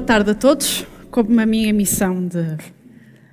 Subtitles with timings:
[0.00, 0.86] Boa tarde a todos.
[1.10, 2.56] Como a minha missão de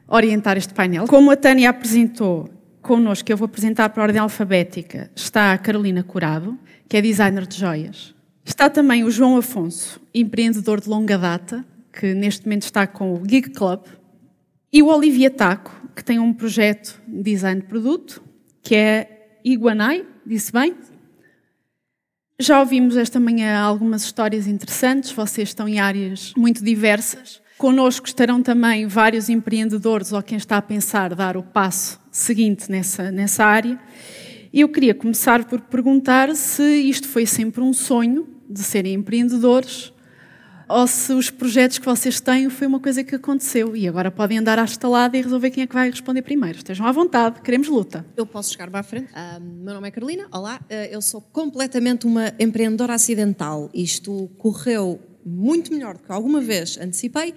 [0.05, 1.07] orientar este painel.
[1.07, 2.49] Como a Tânia apresentou
[2.81, 6.59] connosco, eu vou apresentar a ordem alfabética, está a Carolina Curado,
[6.89, 8.13] que é designer de joias.
[8.43, 13.23] Está também o João Afonso, empreendedor de longa data, que neste momento está com o
[13.25, 13.85] Gig Club.
[14.71, 18.21] E o Olivia Taco, que tem um projeto de design de produto,
[18.61, 20.75] que é Iguanai, disse bem?
[22.39, 27.41] Já ouvimos esta manhã algumas histórias interessantes, vocês estão em áreas muito diversas.
[27.57, 33.09] Connosco estarão também vários empreendedores ou quem está a pensar dar o passo seguinte nessa,
[33.09, 33.79] nessa área.
[34.53, 39.91] Eu queria começar por perguntar se isto foi sempre um sonho de serem empreendedores
[40.67, 44.37] ou se os projetos que vocês têm foi uma coisa que aconteceu e agora podem
[44.37, 46.57] andar à estalada e resolver quem é que vai responder primeiro.
[46.57, 48.05] Estejam à vontade, queremos luta.
[48.15, 49.11] Eu posso chegar a frente.
[49.11, 50.59] Uh, meu nome é Carolina, olá.
[50.63, 53.69] Uh, eu sou completamente uma empreendedora acidental.
[53.73, 57.33] Isto correu muito melhor do que alguma vez antecipei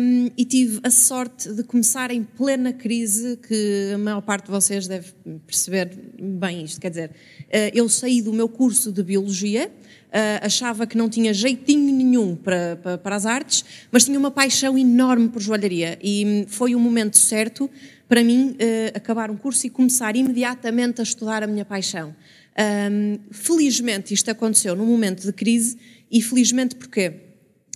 [0.00, 4.50] um, e tive a sorte de começar em plena crise, que a maior parte de
[4.50, 5.12] vocês deve
[5.46, 6.78] perceber bem isto.
[6.78, 9.72] Quer dizer, uh, eu saí do meu curso de Biologia,
[10.06, 14.30] uh, achava que não tinha jeitinho nenhum para, para, para, as artes, mas tinha uma
[14.30, 17.70] paixão enorme por joalharia e foi o momento certo
[18.08, 22.14] para mim uh, acabar um curso e começar imediatamente a estudar a minha paixão.
[22.58, 25.76] Um, felizmente isto aconteceu num momento de crise
[26.10, 27.12] e felizmente porque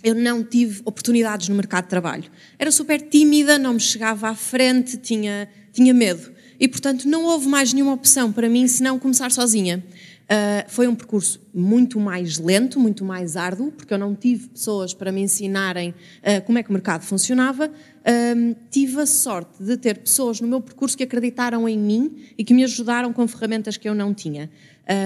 [0.02, 2.30] eu não tive oportunidades no mercado de trabalho.
[2.58, 6.32] Era super tímida, não me chegava à frente, tinha, tinha medo.
[6.58, 9.82] E, portanto, não houve mais nenhuma opção para mim senão começar sozinha.
[10.30, 14.94] Uh, foi um percurso muito mais lento, muito mais árduo, porque eu não tive pessoas
[14.94, 17.66] para me ensinarem uh, como é que o mercado funcionava.
[17.66, 22.44] Uh, tive a sorte de ter pessoas no meu percurso que acreditaram em mim e
[22.44, 24.48] que me ajudaram com ferramentas que eu não tinha.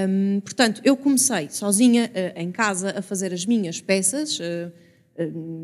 [0.09, 4.39] Um, portanto, eu comecei sozinha em casa a fazer as minhas peças,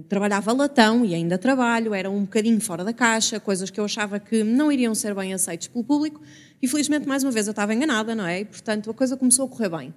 [0.09, 4.21] trabalhava latão e ainda trabalho, era um bocadinho fora da caixa, coisas que eu achava
[4.21, 6.21] que não iriam ser bem aceitas pelo público
[6.62, 8.41] e felizmente, mais uma vez, eu estava enganada, não é?
[8.41, 9.94] E, portanto, a coisa começou a correr bem.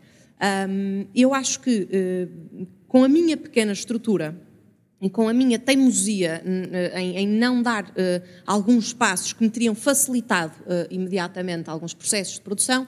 [0.70, 1.88] Um, eu acho que
[2.88, 4.36] com a minha pequena estrutura
[5.04, 6.42] e com a minha teimosia
[6.96, 7.94] em, em não dar uh,
[8.46, 12.88] alguns passos que me teriam facilitado uh, imediatamente alguns processos de produção, uh,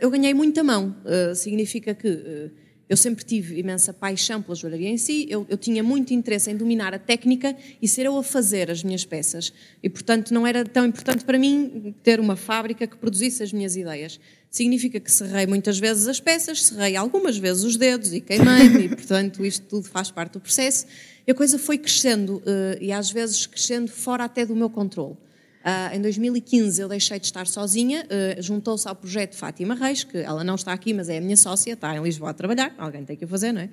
[0.00, 0.96] eu ganhei muita mão.
[1.34, 2.50] significa que
[2.92, 6.54] eu sempre tive imensa paixão pela joalharia em si, eu, eu, tinha muito interesse em
[6.54, 9.50] dominar a técnica e ser eu a fazer as minhas peças.
[9.82, 13.76] E, portanto, não era tão importante para mim ter uma fábrica que produzisse as minhas
[13.76, 14.20] ideias.
[14.50, 18.88] Significa que serrei muitas vezes as peças, serrei algumas vezes os dedos e queimei-me, e,
[18.90, 20.84] portanto, isto tudo faz parte do processo.
[21.26, 25.16] E a coisa foi crescendo uh, e às vezes crescendo fora até do meu controle.
[25.62, 30.18] Uh, em 2015 eu deixei de estar sozinha, uh, juntou-se ao projeto Fátima Reis, que
[30.18, 33.04] ela não está aqui, mas é a minha sócia, está em Lisboa a trabalhar, alguém
[33.04, 33.68] tem que o fazer, não é?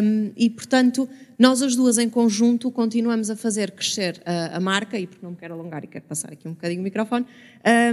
[0.00, 4.96] Um, e portanto, nós as duas em conjunto continuamos a fazer crescer a, a, marca,
[4.96, 7.26] e porque não me quero alongar e quero passar aqui um bocadinho o microfone,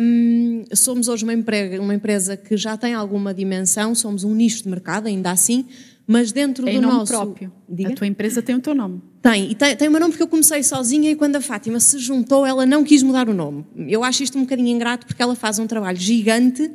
[0.02, 1.34] um, somos hoje uma,
[1.82, 5.66] uma empresa que já tem alguma dimensão, somos um nicho de mercado, ainda assim,
[6.08, 7.52] mas dentro em do nome nosso próprio.
[7.68, 7.90] Diga?
[7.90, 9.02] A tua empresa tem o teu nome.
[9.22, 11.80] Tem, e tem, tem o meu nome porque eu comecei sozinha e quando a Fátima
[11.80, 13.66] se juntou, ela não quis mudar o nome.
[13.88, 16.70] Eu acho isto um bocadinho ingrato porque ela faz um trabalho gigante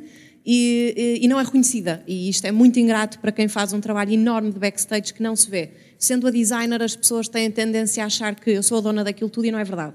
[0.45, 2.03] e, e, e não é reconhecida.
[2.05, 5.35] E isto é muito ingrato para quem faz um trabalho enorme de backstage que não
[5.35, 5.71] se vê.
[5.97, 9.29] Sendo a designer, as pessoas têm tendência a achar que eu sou a dona daquilo
[9.29, 9.93] tudo e não é verdade.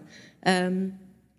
[0.72, 0.90] Um,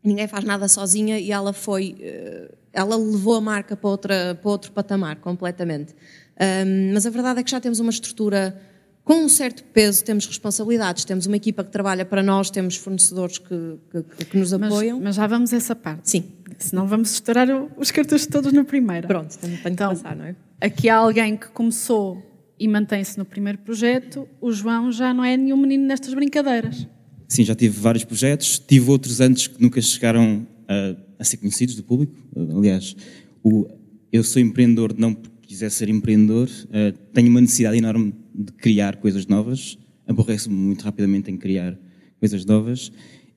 [0.03, 4.51] ninguém faz nada sozinha e ela foi, eh, ela levou a marca para, outra, para
[4.51, 5.95] outro patamar completamente.
[6.39, 8.59] Um, mas a verdade é que já temos uma estrutura
[9.03, 13.37] com um certo peso, temos responsabilidades, temos uma equipa que trabalha para nós, temos fornecedores
[13.37, 14.97] que, que, que nos apoiam.
[14.97, 16.09] Mas, mas, já vamos a essa parte.
[16.09, 16.25] Sim.
[16.59, 17.47] Senão vamos estourar
[17.77, 19.07] os cartuchos todos no primeiro.
[19.07, 20.35] Pronto, tenho, tenho então, que passar, não é?
[20.59, 22.21] Aqui há alguém que começou
[22.59, 26.87] e mantém-se no primeiro projeto, o João já não é nenhum menino nestas brincadeiras.
[27.29, 31.75] Sim, já tive vários projetos, tive outros antes que nunca chegaram a, a ser conhecidos
[31.75, 32.13] do público.
[32.35, 32.95] Aliás,
[33.43, 33.67] o,
[34.11, 35.15] eu sou empreendedor não
[35.47, 41.31] quiser ser empreendedor, uh, tenho uma necessidade enorme de criar coisas novas, aborreço-me muito rapidamente
[41.31, 41.79] em criar
[42.19, 42.91] coisas novas,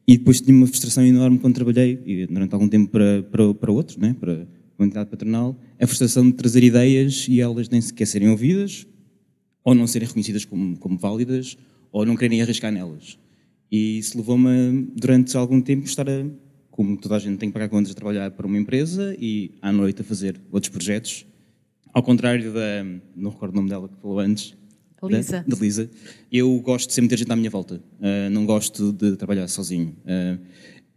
[0.07, 3.73] e depois tinha uma frustração enorme quando trabalhei, e durante algum tempo para, para, para
[3.73, 4.47] outros, né, para
[4.79, 8.87] a entidade patronal, a frustração de trazer ideias e elas nem sequer serem ouvidas,
[9.63, 11.57] ou não serem reconhecidas como, como válidas,
[11.93, 13.19] ou não quererem arriscar nelas.
[13.71, 16.27] E isso levou-me, durante algum tempo, estar a,
[16.71, 19.71] como toda a gente tem que pagar contas, a trabalhar para uma empresa e à
[19.71, 21.27] noite a fazer outros projetos
[21.93, 22.85] ao contrário da.
[23.17, 24.57] Não recordo o nome dela que falou antes.
[25.09, 25.45] Lisa.
[25.47, 25.91] Da, Lisa.
[26.31, 27.83] Eu gosto de sempre ter gente à minha volta.
[27.99, 29.97] Uh, não gosto de trabalhar sozinho.
[30.05, 30.39] Uh,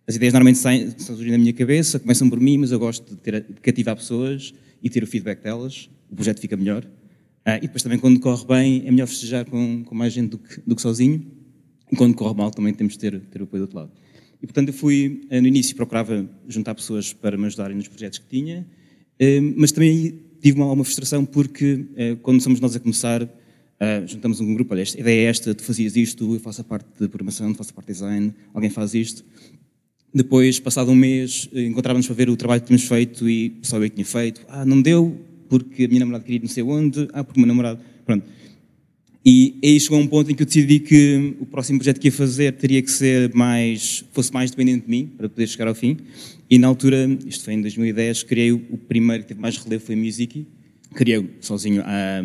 [0.05, 3.15] as ideias normalmente saem, surgem na minha cabeça, começam por mim, mas eu gosto de,
[3.15, 5.89] ter, de cativar pessoas e ter o feedback delas.
[6.11, 6.83] O projeto fica melhor.
[6.83, 10.37] Uh, e depois também, quando corre bem, é melhor festejar com, com mais gente do
[10.37, 11.25] que, do que sozinho.
[11.91, 13.91] e quando corre mal também temos de ter, ter o apoio do outro lado.
[14.41, 18.27] E, portanto, eu fui, no início, procurava juntar pessoas para me ajudarem nos projetos que
[18.27, 18.67] tinha,
[19.55, 23.27] mas também tive uma, uma frustração porque, eh, quando somos nós a começar,
[24.07, 26.87] juntamos um grupo, olha, a ideia é esta, tu fazias isto, eu faço a parte
[26.97, 29.25] de programação, faço a parte de design, alguém faz isto.
[30.13, 33.89] Depois, passado um mês, encontrávamos para ver o trabalho que tínhamos feito e só eu
[33.89, 34.45] tinha feito.
[34.47, 35.19] Ah, não deu
[35.49, 37.79] porque a minha namorada queria não sei onde, ah, porque o meu namorado...
[38.05, 38.25] Pronto.
[39.25, 42.11] E aí chegou um ponto em que eu decidi que o próximo projeto que ia
[42.11, 45.97] fazer teria que ser mais, fosse mais dependente de mim, para poder chegar ao fim.
[46.49, 49.95] E na altura, isto foi em 2010, criei o, primeiro que teve mais relevo foi
[49.95, 50.45] a Music.
[50.93, 52.19] Criei sozinho à,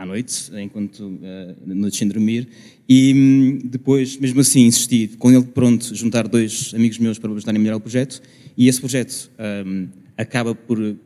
[0.00, 2.48] à noite, enquanto uh, noite sem dormir.
[2.88, 7.58] E hum, depois, mesmo assim, insisti com ele pronto, juntar dois amigos meus para ajudarem
[7.58, 8.20] a melhorar o projeto.
[8.56, 9.30] E esse projeto
[9.66, 10.96] um, acaba por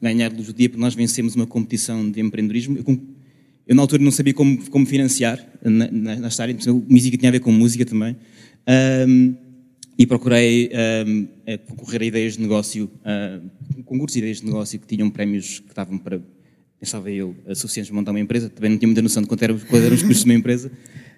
[0.00, 2.76] ganhar luz do dia, porque nós vencemos uma competição de empreendedorismo.
[2.76, 2.84] Eu
[3.66, 6.56] eu, na altura, não sabia como, como financiar na, na, nesta área,
[6.88, 8.16] música tinha a ver com música também.
[9.08, 9.34] Um,
[9.98, 10.70] e procurei
[11.06, 11.26] um,
[11.68, 15.70] concorrer a ideias de negócio, uh, concursos de ideias de negócio que tinham prémios que
[15.70, 16.20] estavam para,
[16.78, 18.48] pensava eu, suficientes para montar uma empresa.
[18.50, 20.70] Também não tinha muita noção de quanto eram, quanto eram os custos de uma empresa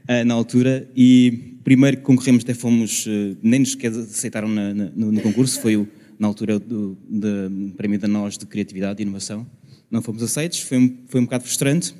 [0.08, 0.88] uh, na altura.
[0.96, 5.60] E primeiro que concorremos, até fomos, uh, nem nos aceitaram na, na, no, no, concurso,
[5.60, 5.86] foi o,
[6.18, 9.46] na altura do, do prémio da nós de criatividade e inovação.
[9.90, 11.94] Não fomos aceitos, foi um, foi um bocado frustrante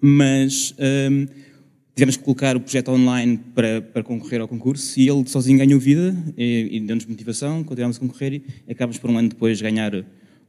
[0.00, 1.26] mas um,
[1.94, 5.78] tivemos que colocar o projeto online para, para, concorrer ao concurso e ele sozinho ganhou
[5.78, 10.04] vida e, e deu-nos motivação, continuámos a concorrer e acabamos por um ano depois ganhar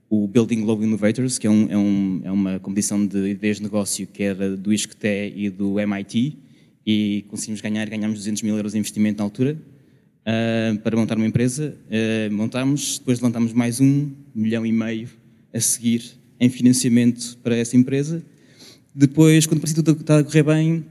[0.10, 3.64] o Building Global Innovators, que é, um, é, um, é uma competição de ideias de
[3.64, 6.38] negócio que era do ISCTE e do MIT
[6.86, 9.58] e conseguimos ganhar, ganhámos 200 mil euros de investimento na altura
[10.22, 11.76] uh, para montar uma empresa.
[11.88, 15.10] Uh, montámos, depois levantámos mais um milhão e meio
[15.54, 16.04] a seguir
[16.40, 18.24] em financiamento para essa empresa
[18.96, 20.86] depois, quando parecia tudo estar a correr bem,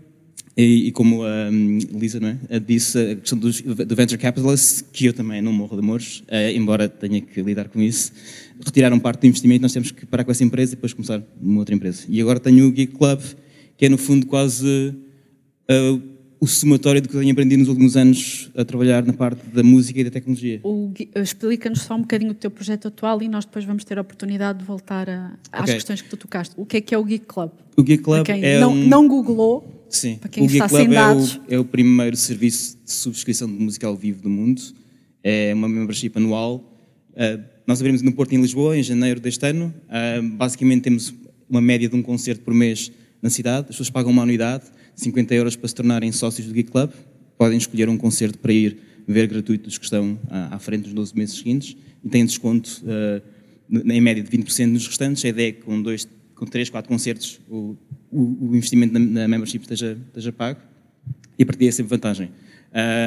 [0.57, 4.85] e, e como a um, Lisa não é, disse, a questão dos, do venture capitalist,
[4.93, 8.13] que eu também não morro de amores, uh, embora tenha que lidar com isso,
[8.65, 11.59] retiraram parte do investimento, nós temos que parar com essa empresa e depois começar uma
[11.61, 12.05] outra empresa.
[12.09, 13.21] E agora tenho o Geek Club,
[13.77, 14.95] que é no fundo quase
[15.71, 16.14] uh,
[16.45, 19.63] o somatório do que eu tenho aprendido nos últimos anos a trabalhar na parte da
[19.63, 20.61] música e da tecnologia.
[21.17, 24.59] Explica-nos só um bocadinho o teu projeto atual e nós depois vamos ter a oportunidade
[24.59, 25.75] de voltar a, às okay.
[25.75, 26.55] questões que tu tocaste.
[26.59, 27.51] O que é que é o Geek Club?
[27.79, 28.87] O Geek Club é não, um...
[28.87, 30.17] não googlou, Sim.
[30.17, 31.41] para quem o está Geek Club sem dados.
[31.49, 34.61] É o, é o primeiro serviço de subscrição de música ao vivo do mundo.
[35.23, 36.57] É uma membership anual.
[37.13, 39.73] Uh, nós abrimos no Porto em Lisboa em janeiro deste ano.
[39.89, 41.15] Uh, basicamente temos
[41.49, 42.93] uma média de um concerto por mês
[43.25, 43.61] na cidade.
[43.61, 46.91] As pessoas pagam uma anuidade 50 euros para se tornarem sócios do Geek Club.
[47.39, 48.77] Podem escolher um concerto para ir
[49.09, 51.75] ver gratuito dos que estão à, frente nos 12 meses seguintes
[52.05, 53.23] e têm desconto uh,
[53.91, 55.25] em média de 20% nos restantes.
[55.25, 57.77] A ideia é que com, dois, com 3, 4 concertos o,
[58.13, 60.61] o, o investimento na, na, membership esteja, esteja pago
[61.39, 62.31] e a partir daí é sempre vantagem.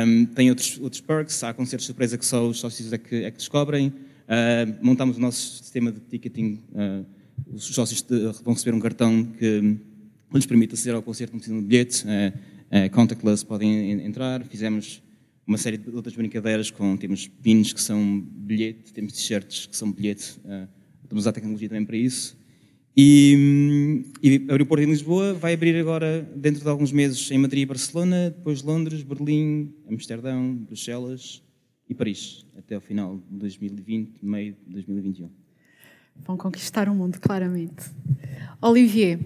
[0.08, 3.16] Um, tem outros, outros perks, há concertos de surpresa que só os sócios é que,
[3.24, 3.90] é que descobrem.
[3.90, 6.60] Uh, montamos o nosso sistema de ticketing.
[6.72, 7.06] Uh,
[7.54, 8.04] os sócios
[8.44, 9.78] vão receber um cartão que
[10.32, 12.34] nos permite aceder ao concerto, não precisam de bilhete, é,
[12.70, 14.44] é, contactless podem entrar.
[14.46, 15.02] Fizemos
[15.46, 19.92] uma série de outras brincadeiras com, temos pins que são bilhete, temos t-shirts que são
[19.92, 20.68] bilhete, é,
[21.04, 22.38] estamos a tecnologia também para isso.
[23.00, 27.62] E, e o aeroporto em Lisboa vai abrir agora, dentro de alguns meses, em Madrid
[27.62, 31.44] e Barcelona, depois Londres, Berlim, Amsterdão, Bruxelas
[31.88, 35.30] e Paris, até o final de 2020, meio de 2021.
[36.26, 37.86] Vão conquistar o mundo, claramente.
[38.60, 39.20] Olivier,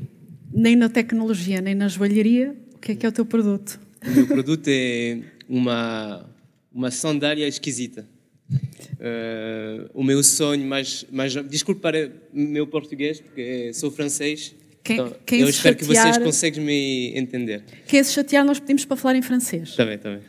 [0.53, 3.79] nem na tecnologia, nem na joalharia, o que é que é o teu produto?
[4.05, 6.29] O meu produto é uma,
[6.73, 8.07] uma sandália esquisita.
[8.51, 14.55] Uh, o meu sonho, mas, mas desculpe para meu português, porque sou francês.
[14.83, 17.63] Quem, então, quem eu espero chatear, que vocês consigam me entender.
[17.87, 19.69] Quem se chatear, nós pedimos para falar em francês.
[19.69, 20.21] Está bem, está bem.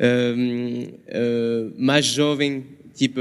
[0.00, 3.20] Uh, uh, mais jovem, tipo,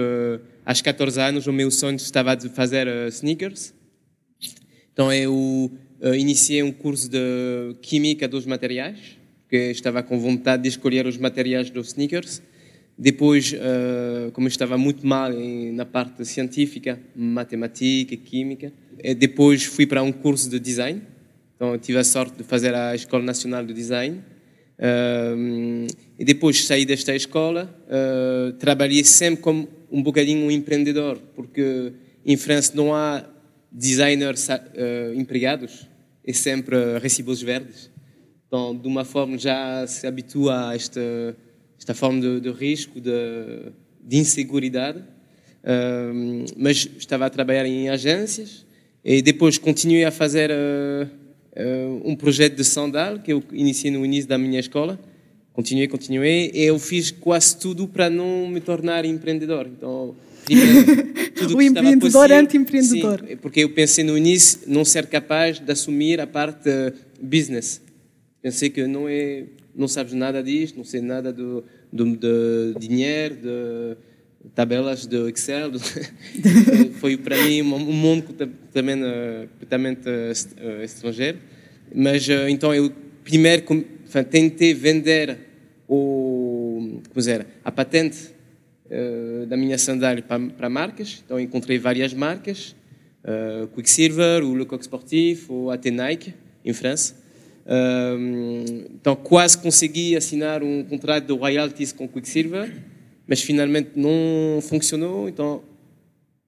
[0.65, 3.73] aos 14 anos, o meu sonho estava de fazer sneakers.
[4.93, 8.97] Então eu uh, iniciei um curso de Química dos Materiais,
[9.41, 12.41] porque estava com vontade de escolher os materiais dos sneakers.
[12.97, 18.71] Depois, uh, como estava muito mal em, na parte científica, matemática, química,
[19.17, 21.01] depois fui para um curso de design.
[21.55, 24.21] Então, tive a sorte de fazer a Escola Nacional de Design.
[24.79, 25.85] Uh,
[26.17, 31.91] e depois saí desta escola, uh, trabalhei sempre como um bocadinho um empreendedor, porque
[32.25, 33.25] em França não há
[33.69, 35.88] designers uh, empregados
[36.29, 37.89] é sempre recibos verdes.
[38.47, 41.01] Então, de uma forma, já se habitua a esta,
[41.77, 44.99] esta forma de, de risco, de, de inseguridade.
[44.99, 48.65] Uh, mas estava a trabalhar em agências
[49.03, 54.05] e depois continuei a fazer uh, uh, um projeto de sandal que eu iniciei no
[54.05, 54.97] início da minha escola,
[55.51, 59.67] continuei, continuei, e eu fiz quase tudo para não me tornar empreendedor.
[59.67, 60.15] Então,
[61.55, 63.23] O empreendedor anti-empreendedor.
[63.41, 66.69] Porque eu pensei no início não ser capaz de assumir a parte
[67.21, 67.81] business.
[68.41, 73.35] Pensei que não é, não sabes nada disto, não sei nada do, do de dinheiro,
[73.35, 73.97] de
[74.55, 75.71] tabelas de Excel.
[76.99, 81.37] Foi para mim um mundo completamente, eh, completamente est- eh, estrangeiro.
[81.93, 82.91] Mas eh, então eu
[83.23, 83.63] primeiro
[84.29, 85.37] tentei vender
[85.87, 88.17] o, como dizer, a patente
[88.89, 91.23] eh, da minha sandália para, para marcas.
[91.25, 92.75] Então encontrei várias marcas,
[93.23, 97.15] eh, Quicksilver, o Lecoq Sportif, ou até Nike, em França.
[97.65, 98.15] Eh,
[98.95, 102.71] então quase consegui assinar um contrato de royalties com Quicksilver,
[103.27, 105.29] mas finalmente não funcionou.
[105.29, 105.63] Então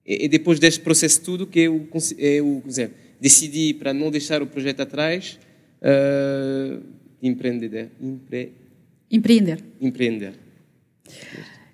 [0.06, 4.46] e, e depois deste processo tudo que eu, eu dizer, decidi para não deixar o
[4.46, 5.38] projeto atrás,
[5.80, 6.78] eh,
[7.22, 8.52] empreender, empre,
[9.10, 9.58] Empreender.
[9.80, 10.32] empreender.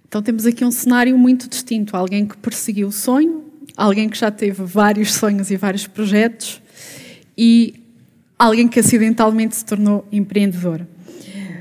[0.09, 1.95] Então temos aqui um cenário muito distinto.
[1.95, 3.45] Alguém que perseguiu o sonho,
[3.77, 6.63] alguém que já teve vários sonhos e vários projetos
[7.37, 7.75] e
[8.39, 10.87] alguém que acidentalmente se tornou empreendedor.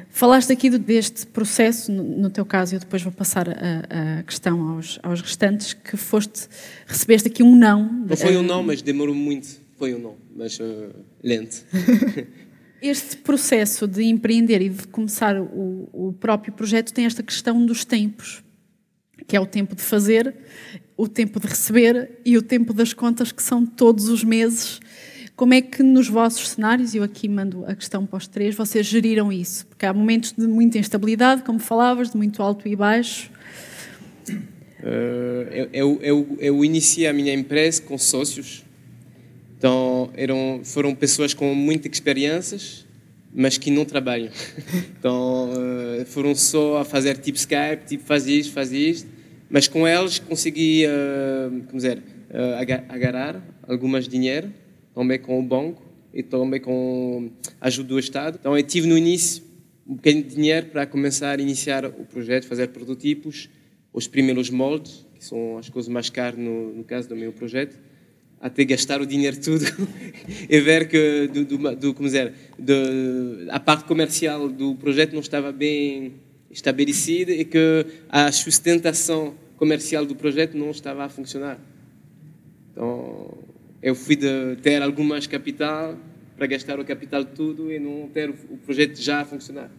[0.10, 4.98] Falaste aqui deste processo, no, teu caso, eu depois vou passar a, a questão aos,
[5.04, 6.48] aos restantes, que foste,
[6.88, 7.84] recebeste aqui um não.
[8.08, 9.48] Não foi um não, mas demorou muito.
[9.78, 10.90] Foi um não, mas eh,
[11.24, 11.64] lento.
[12.82, 17.84] Este processo de empreender e de começar o, o próprio projeto tem esta questão dos
[17.84, 18.44] tempos,
[19.26, 20.36] que é o tempo de fazer,
[20.96, 24.80] o tempo de receber e o tempo das contas, que são todos os meses.
[25.36, 28.86] Como é que nos vossos cenários, eu aqui mando a questão para os três, vocês
[28.86, 29.68] geriram isso?
[29.68, 33.30] Porque há momentos de muita instabilidade, como falavas, de muito alto e baixo.
[34.84, 38.64] Eh, eu, eu, eu iniciei a minha empresa com sócios.
[39.58, 42.86] Então, eram, foram pessoas com muitas experiências,
[43.34, 44.32] mas que não trabalham.
[45.00, 45.52] Então,
[46.00, 49.08] eh, foram só a fazer tipo Skype, tipo faz isto, faz isto.
[49.50, 54.52] Mas com eles consegui, eh, como dizer, eh, aga- agarrar algumas dinheiro,
[54.94, 55.82] também com o banco
[56.14, 57.30] e também com
[57.62, 58.38] a ajuda do Estado.
[58.40, 59.44] Então, eu tive no início
[59.88, 63.50] um bocadinho de dinheiro para começar a iniciar o projeto, fazer prototipos,
[63.94, 67.78] os primeiros moldes, que são as coisas mais caras no, no caso do meu projeto,
[68.42, 69.66] até gastar o dinheiro tudo
[70.50, 75.22] e ver que do, do, do, como dizer, de, a parte comercial do projeto não
[75.22, 76.14] estava bem
[76.52, 81.60] estabelecida e que a sustentação comercial do projeto não estava a funcionar.
[82.72, 83.38] Então,
[83.82, 85.98] eu fui de ter algumas capital
[86.36, 89.70] para gastar o capital tudo e não ter o projeto já a funcionar.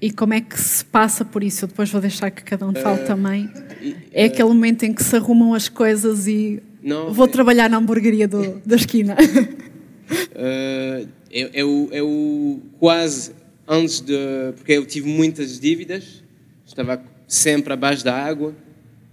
[0.00, 1.64] E como é que se passa por isso?
[1.64, 3.50] Eu depois vou deixar que cada um fale também.
[3.80, 7.68] e, É aquele momento em que se arrumam as coisas e Não, vou é- trabalhar
[7.68, 9.16] na hamburgueria do- da esquina.
[9.16, 13.32] Uh, eu, eu, eu quase
[13.66, 14.14] antes de.
[14.54, 16.22] Porque eu tive muitas dívidas,
[16.64, 18.54] estava sempre abaixo da água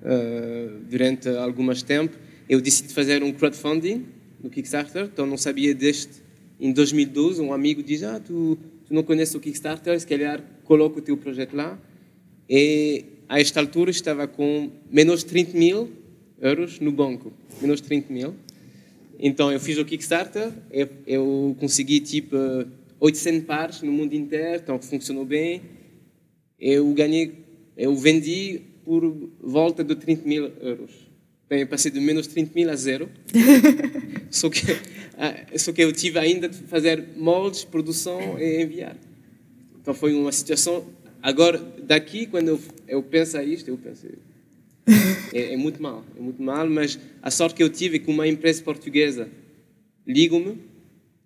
[0.04, 2.16] uh, durante algumas tempo.
[2.48, 4.06] Eu decidi fazer um crowdfunding
[4.44, 6.22] no Kickstarter, então não sabia deste.
[6.60, 11.00] Em 2012, um amigo diz: Ah, tu, tu não conheces o Kickstarter, se calhar coloca
[11.00, 11.76] o teu projeto lá.
[12.48, 16.03] E a esta altura estava com menos 30 mil
[16.40, 17.32] euros no banco.
[17.62, 18.36] Menos 30 mil.
[19.20, 22.36] Então eu fiz o Kickstarter, eu, eu consegui tipo
[23.00, 25.62] 800 pares no mundo inteiro, então funcionou bem.
[26.60, 27.34] Eu ganhei,
[27.78, 30.92] eu vendi por volta de 30 mil euros.
[31.46, 33.10] Então eu passei de menos 30 mil a zero.
[34.30, 34.62] só, que,
[35.18, 38.98] ah, só que eu tive ainda de fazer moldes, produção e enviar.
[39.82, 40.86] Então foi uma situação.
[41.22, 44.08] Agora, daqui, quando eu, eu penso a isto, eu penso.
[45.34, 48.10] É, é muito mal, é muito mal, mas a sorte que eu tive é que
[48.10, 49.30] uma empresa portuguesa
[50.06, 50.58] liga-me,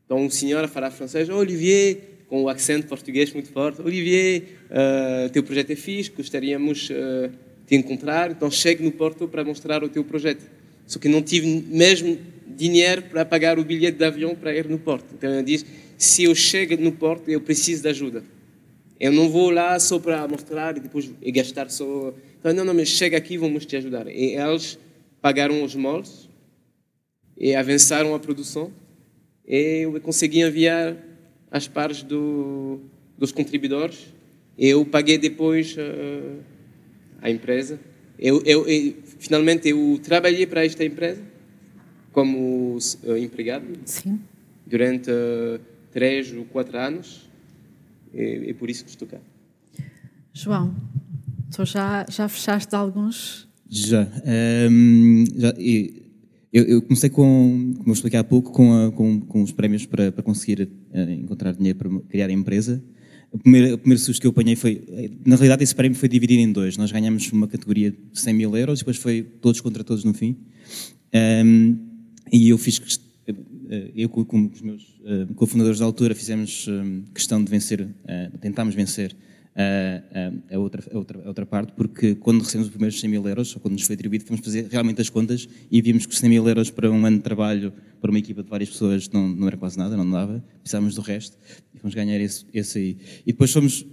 [0.05, 1.97] então um senhor a falar francês, Olivier,
[2.27, 7.31] com o acento português muito forte, Olivier, uh, teu projeto é fixe, gostaríamos uh,
[7.67, 10.45] de encontrar, então chegue no Porto para mostrar o teu projeto.
[10.85, 14.79] Só que não tive mesmo dinheiro para pagar o bilhete de avião para ir no
[14.79, 15.13] Porto.
[15.13, 15.65] Então ele diz,
[15.97, 18.23] se eu chego no Porto, eu preciso de ajuda.
[18.99, 22.13] Eu não vou lá só para mostrar e depois gastar só.
[22.49, 24.07] Então, não, não, mas chega aqui, vamos te ajudar.
[24.07, 24.79] E eles
[25.21, 26.29] pagaram os moldes
[27.37, 28.71] e avançaram a produção
[29.45, 30.95] e eu consegui enviar
[31.51, 32.79] as partes do,
[33.17, 34.13] dos contribuidores.
[34.57, 36.39] Eu paguei depois uh,
[37.21, 37.79] a empresa.
[38.17, 41.21] Eu, eu, eu, finalmente, eu trabalhei para esta empresa
[42.13, 44.21] como uh, empregado Sim.
[44.65, 45.59] durante uh,
[45.91, 47.29] três ou quatro anos.
[48.13, 49.19] É, é por isso que estou cá.
[50.33, 50.75] João,
[51.51, 53.47] tu já, já fechaste alguns?
[53.69, 54.07] Já.
[54.25, 55.53] Ehm, já
[56.53, 59.85] eu, eu comecei com, como eu expliquei há pouco, com, a- com, com os prémios
[59.85, 62.81] para, para conseguir eh, encontrar dinheiro para criar a empresa.
[63.31, 64.81] o primeiro, primeiro susto que eu apanhei foi.
[65.25, 66.77] Na realidade, esse prémio foi dividido em dois.
[66.77, 70.37] Nós ganhamos uma categoria de 100 mil euros, depois foi todos contra todos no fim.
[71.13, 71.77] Um,
[72.31, 72.81] e eu fiz.
[73.93, 77.85] Eu, com os meus uh, cofundadores da altura, fizemos um, questão de vencer,
[78.39, 79.13] tentámos vencer
[79.57, 83.27] a, a, outra, a, outra, a outra parte, porque quando recebemos os primeiros 100 mil
[83.27, 86.29] euros, ou quando nos foi atribuído, fomos fazer realmente as contas e vimos que 100
[86.29, 89.47] mil euros para um ano de trabalho para uma equipa de várias pessoas não, não
[89.47, 91.35] era quase nada, não dava, precisávamos do resto
[91.73, 92.97] e fomos ganhar esse, esse aí.
[93.25, 93.83] E depois fomos,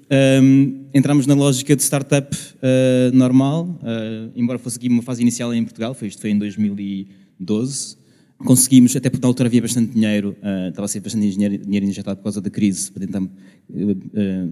[0.42, 5.54] um, entramos na lógica de startup uh, normal, uh, embora fosse aqui uma fase inicial
[5.54, 7.96] em Portugal, foi, isto foi em 2012,
[8.38, 11.86] conseguimos, até porque na altura havia bastante dinheiro, uh, estava a ser bastante dinheiro, dinheiro
[11.86, 13.30] injetado por causa da crise, para tentar uh,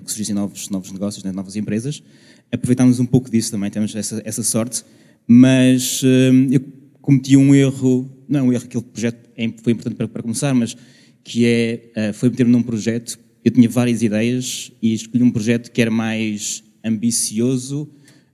[0.05, 2.03] que surgissem novos, novos negócios, né, novas empresas.
[2.51, 4.85] Aproveitámos um pouco disso também, temos essa, essa sorte,
[5.27, 6.07] mas uh,
[6.51, 6.61] eu
[7.01, 9.31] cometi um erro, não é um erro, aquele projeto
[9.63, 10.77] foi importante para, para começar, mas
[11.25, 15.81] que é, foi meter-me num projeto, eu tinha várias ideias e escolhi um projeto que
[15.81, 17.89] era mais ambicioso,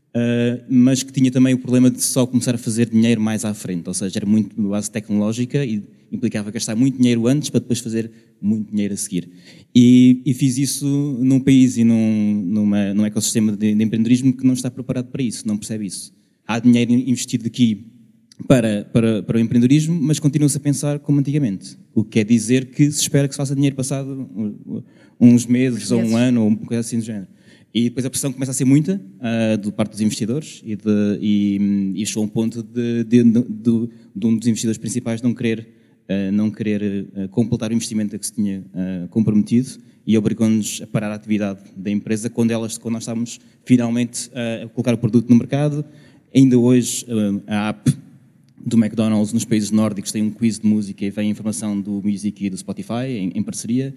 [0.09, 3.53] Uh, mas que tinha também o problema de só começar a fazer dinheiro mais à
[3.53, 7.79] frente, ou seja, era muito base tecnológica e implicava gastar muito dinheiro antes para depois
[7.81, 8.11] fazer
[8.41, 9.29] muito dinheiro a seguir.
[9.75, 10.87] E, e fiz isso
[11.21, 15.23] num país e num, numa, num ecossistema de, de, empreendedorismo que não está preparado para
[15.23, 16.13] isso, não percebe isso.
[16.47, 17.87] Há dinheiro investido aqui
[18.47, 21.79] para, para, para o empreendedorismo, mas continua-se a pensar como antigamente.
[21.95, 24.27] O que quer dizer que se espera que se faça dinheiro passado
[25.21, 27.29] uns meses ou um ano ou uma coisa assim do género.
[27.73, 31.93] E depois a pressão começa a ser muita uh, parte dos investidores e, de, e,
[31.97, 33.43] e chegou a um ponto de, de, de,
[34.15, 35.69] de, um dos investidores principais não querer,
[36.09, 38.65] uh, não querer uh, completar o investimento que se tinha
[39.11, 39.69] comprometido
[40.07, 44.31] e obrigou-nos a parar a atividade da empresa quando, elas, quando nós estávamos finalmente
[44.65, 45.85] a colocar o produto no mercado.
[46.35, 47.05] Ainda hoje
[47.47, 47.95] a app
[48.65, 52.47] do McDonald's nos países nórdicos tem um quiz de música e vem informação do Music
[52.47, 53.95] e do Spotify em, em parceria.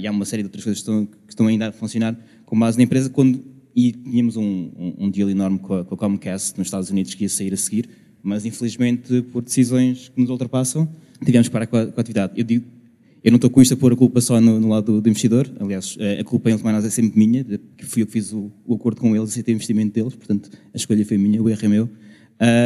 [0.00, 2.16] e há uma série de outras coisas que estão, que estão ainda a funcionar
[2.50, 3.44] com base na empresa, quando,
[3.76, 7.14] e tínhamos um, um, um deal enorme com a, com a Comcast nos Estados Unidos
[7.14, 7.88] que ia sair a seguir,
[8.20, 10.88] mas infelizmente por decisões que nos ultrapassam,
[11.24, 12.32] tivemos que parar com a, com a atividade.
[12.36, 12.66] Eu digo,
[13.22, 15.08] eu não estou com isto a pôr a culpa só no, no lado do, do,
[15.08, 17.44] investidor, aliás, a culpa em última análise é sempre minha,
[17.76, 20.50] que fui eu que fiz o, o acordo com eles, aceitei o investimento deles, portanto
[20.74, 21.88] a escolha foi minha, o erro é meu.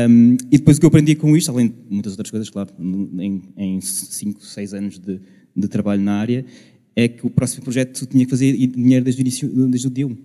[0.08, 2.70] Um, e depois o que eu aprendi com isto, além de muitas outras coisas, claro,
[2.78, 5.20] em 5, 6 anos de,
[5.54, 6.46] de trabalho na área,
[6.96, 10.06] é que o próximo projeto tinha que fazer dinheiro desde o início, desde o dia
[10.06, 10.16] 1.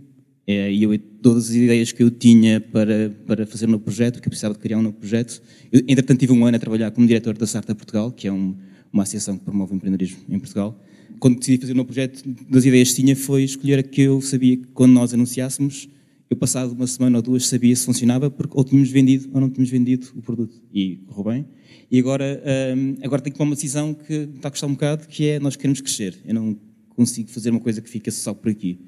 [0.46, 4.20] É, e eu, todas as ideias que eu tinha para, para fazer um novo projeto,
[4.20, 6.90] que eu precisava de criar um novo projeto, eu, entretanto tive um ano a trabalhar
[6.90, 8.56] como diretor da Startup Portugal, que é um,
[8.92, 10.80] uma associação que promove o empreendedorismo em Portugal.
[11.20, 14.22] Quando decidi fazer um novo projeto, das ideias que tinha foi escolher a que eu
[14.22, 15.88] sabia que quando nós anunciássemos,
[16.30, 19.50] eu passado uma semana ou duas sabia se funcionava, porque ou tínhamos vendido ou não
[19.50, 20.60] tínhamos vendido o produto.
[20.74, 21.46] E correu bem.
[21.92, 22.42] E agora,
[22.76, 25.40] um, agora tenho que tomar uma decisão que está a custar um bocado, que é
[25.40, 26.18] nós queremos crescer.
[26.26, 26.58] Eu não
[26.90, 28.80] consigo fazer uma coisa que fica só por aqui.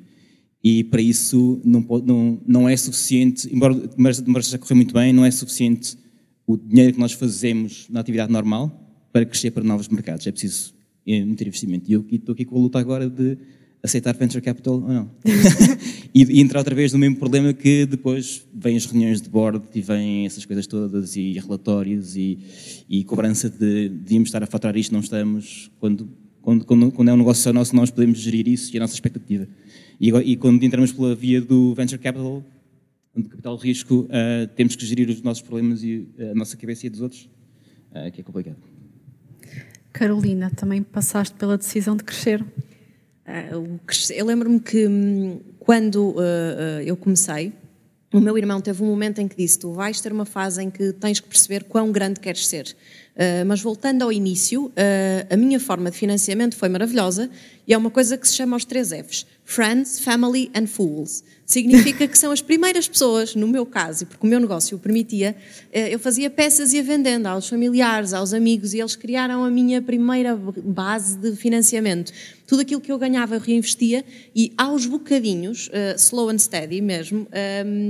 [0.63, 5.11] E para isso não, pode, não, não é suficiente, embora mas já correu muito bem,
[5.11, 5.97] não é suficiente
[6.45, 8.69] o dinheiro que nós fazemos na atividade normal
[9.11, 10.27] para crescer para novos mercados.
[10.27, 10.73] É preciso
[11.07, 11.89] eh, meter investimento.
[11.89, 13.37] E eu estou aqui com a luta agora de
[13.81, 15.11] aceitar venture capital ou não.
[16.13, 19.63] e, e, entrar outra vez no mesmo problema que depois vêm as reuniões de board
[19.73, 22.37] e vêm essas coisas todas e relatórios e,
[22.89, 26.09] e cobrança de devíamos estar a faturar isto, não estamos, quando,
[26.41, 28.93] quando, quando, quando é um negócio só nosso nós podemos gerir isso e a nossa
[28.93, 29.47] expectativa.
[29.99, 32.43] E, e quando entramos pela via do venture capital,
[33.15, 36.87] do capital de risco, uh, temos que gerir os nossos problemas e a nossa cabeça
[36.87, 37.29] e dos outros,
[37.91, 38.57] uh, que é complicado.
[39.93, 42.43] Carolina, também passaste pela decisão de crescer.
[43.31, 43.79] Uh,
[44.13, 47.53] eu lembro-me que hum, quando uh, uh, eu comecei,
[48.13, 50.69] o meu irmão teve um momento em que disse: Tu vais ter uma fase em
[50.69, 52.75] que tens que perceber quão grande queres ser.
[53.13, 54.71] Uh, mas voltando ao início, uh,
[55.29, 57.29] a minha forma de financiamento foi maravilhosa
[57.67, 61.23] e é uma coisa que se chama os três Fs: Friends, Family and Fools.
[61.45, 64.79] Significa que são as primeiras pessoas, no meu caso, e porque o meu negócio o
[64.79, 65.35] permitia,
[65.73, 69.49] uh, eu fazia peças e ia vendendo aos familiares, aos amigos, e eles criaram a
[69.49, 72.11] minha primeira base de financiamento.
[72.51, 74.03] Tudo aquilo que eu ganhava eu reinvestia
[74.35, 77.25] e aos bocadinhos, slow and steady mesmo,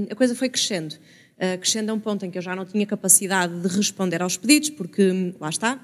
[0.08, 0.98] a coisa foi crescendo.
[1.40, 4.38] Eh, crescendo a um ponto em que eu já não tinha capacidade de responder aos
[4.38, 5.84] pedidos, porque, lá está,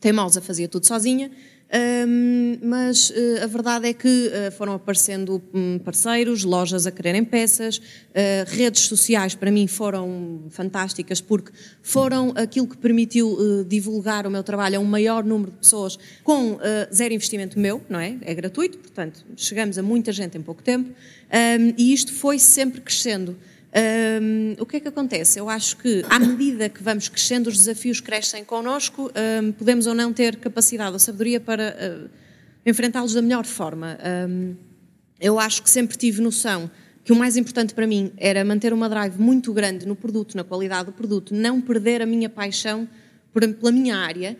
[0.00, 1.30] teimosa fazia tudo sozinha,
[1.70, 7.22] um, mas uh, a verdade é que uh, foram aparecendo um, parceiros, lojas a quererem
[7.22, 7.80] peças, uh,
[8.46, 11.52] redes sociais para mim foram fantásticas porque
[11.82, 16.58] foram aquilo que permitiu divulgar o meu trabalho a um maior número de pessoas com
[16.92, 18.16] zero investimento meu, não é?
[18.22, 22.80] É gratuito, portanto chegamos a muita gente em pouco tempo um, e isto foi sempre
[22.80, 23.36] crescendo.
[23.74, 25.38] Um, o que é que acontece?
[25.38, 29.10] Eu acho que, à medida que vamos crescendo, os desafios crescem connosco,
[29.42, 32.10] um, podemos ou não ter capacidade ou sabedoria para uh,
[32.64, 33.98] enfrentá-los da melhor forma.
[34.28, 34.54] Um,
[35.20, 36.70] eu acho que sempre tive noção
[37.04, 40.44] que o mais importante para mim era manter uma drive muito grande no produto, na
[40.44, 42.88] qualidade do produto, não perder a minha paixão
[43.60, 44.36] pela minha área,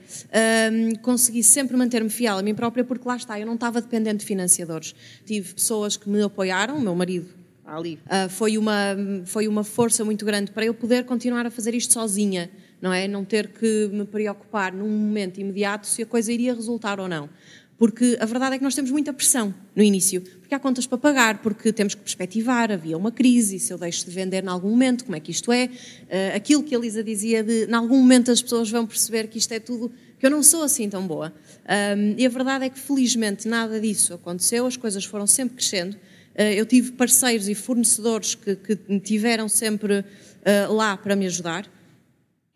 [0.73, 4.19] um, consegui sempre manter-me fiel a mim própria, porque lá está, eu não estava dependente
[4.19, 4.93] de financiadores.
[5.25, 7.38] Tive pessoas que me apoiaram, meu marido
[7.77, 11.75] ali, uh, foi, uma, foi uma força muito grande para eu poder continuar a fazer
[11.75, 12.51] isto sozinha,
[12.81, 13.07] não é?
[13.07, 17.29] Não ter que me preocupar num momento imediato se a coisa iria resultar ou não
[17.79, 20.99] porque a verdade é que nós temos muita pressão no início, porque há contas para
[20.99, 24.69] pagar, porque temos que perspectivar, havia uma crise, se eu deixo de vender em algum
[24.69, 25.67] momento, como é que isto é?
[25.67, 29.39] Uh, aquilo que a Elisa dizia de, em algum momento as pessoas vão perceber que
[29.39, 31.33] isto é tudo, que eu não sou assim tão boa.
[31.97, 35.97] Um, e a verdade é que felizmente nada disso aconteceu, as coisas foram sempre crescendo.
[36.39, 41.69] Uh, eu tive parceiros e fornecedores que, que tiveram sempre uh, lá para me ajudar.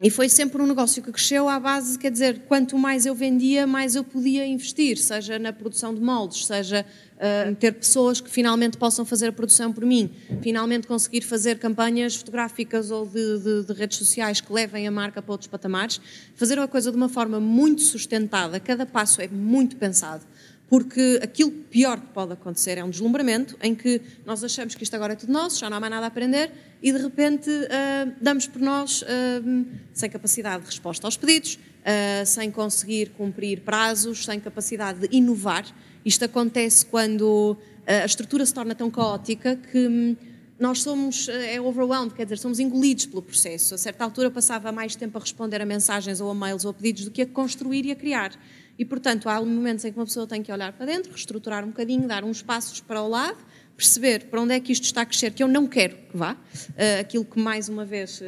[0.05, 3.69] E foi sempre um negócio que cresceu à base, quer dizer, quanto mais eu vendia,
[3.69, 8.77] mais eu podia investir, seja na produção de moldes, seja uh, ter pessoas que finalmente
[8.77, 10.11] possam fazer a produção por mim,
[10.43, 15.23] finalmente conseguir fazer campanhas fotográficas ou de, de, de redes sociais que levem a marca
[15.23, 16.01] para outros patamares,
[16.35, 20.25] fazer a coisa de uma forma muito sustentada, cada passo é muito pensado
[20.73, 24.97] porque aquilo pior que pode acontecer é um deslumbramento em que nós achamos que isto
[24.97, 26.51] agora é tudo nosso, já não há mais nada a aprender
[26.83, 32.25] e de repente uh, damos por nós uh, sem capacidade de resposta aos pedidos, uh,
[32.25, 35.67] sem conseguir cumprir prazos, sem capacidade de inovar.
[36.07, 37.55] Isto acontece quando
[37.87, 40.17] a estrutura se torna tão caótica que um,
[40.59, 43.75] nós somos, é overwhelmed, quer dizer, somos engolidos pelo processo.
[43.75, 46.75] A certa altura passava mais tempo a responder a mensagens ou a mails ou a
[46.75, 48.33] pedidos do que a construir e a criar.
[48.83, 51.69] E, portanto, há momentos em que uma pessoa tem que olhar para dentro, reestruturar um
[51.69, 53.39] bocadinho, dar uns passos para o lado,
[53.77, 56.33] perceber para onde é que isto está a crescer, que eu não quero que vá.
[56.33, 58.25] Uh, aquilo que, mais uma vez, uh,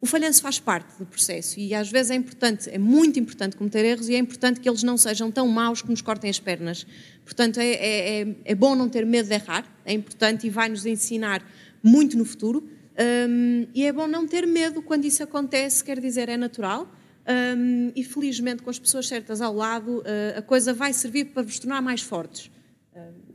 [0.00, 3.84] o falhanço faz parte do processo e às vezes é importante, é muito importante cometer
[3.84, 6.86] erros e é importante que eles não sejam tão maus que nos cortem as pernas.
[7.24, 10.68] Portanto, é, é, é, é bom não ter medo de errar, é importante e vai
[10.68, 11.44] nos ensinar
[11.82, 12.62] muito no futuro.
[13.28, 16.88] Um, e é bom não ter medo quando isso acontece, quer dizer, é natural
[17.26, 21.42] um, e felizmente com as pessoas certas ao lado, uh, a coisa vai servir para
[21.42, 22.50] vos tornar mais fortes.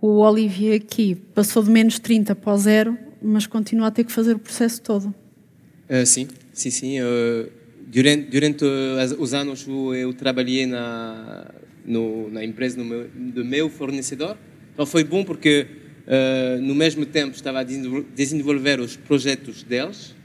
[0.02, 4.12] O Olivier aqui passou de menos 30 para o zero, mas continua a ter que
[4.12, 5.13] fazer o processo todo.
[5.89, 7.02] Uh, sim, sim, sim.
[7.02, 7.49] Uh,
[7.88, 8.63] durante, durante
[9.17, 11.52] os anos eu trabalhei na,
[11.84, 14.38] no, na empresa do meu, do meu fornecedor,
[14.73, 15.67] então foi bom porque
[16.08, 20.15] uh, no mesmo tempo estava a desenvolver os projetos deles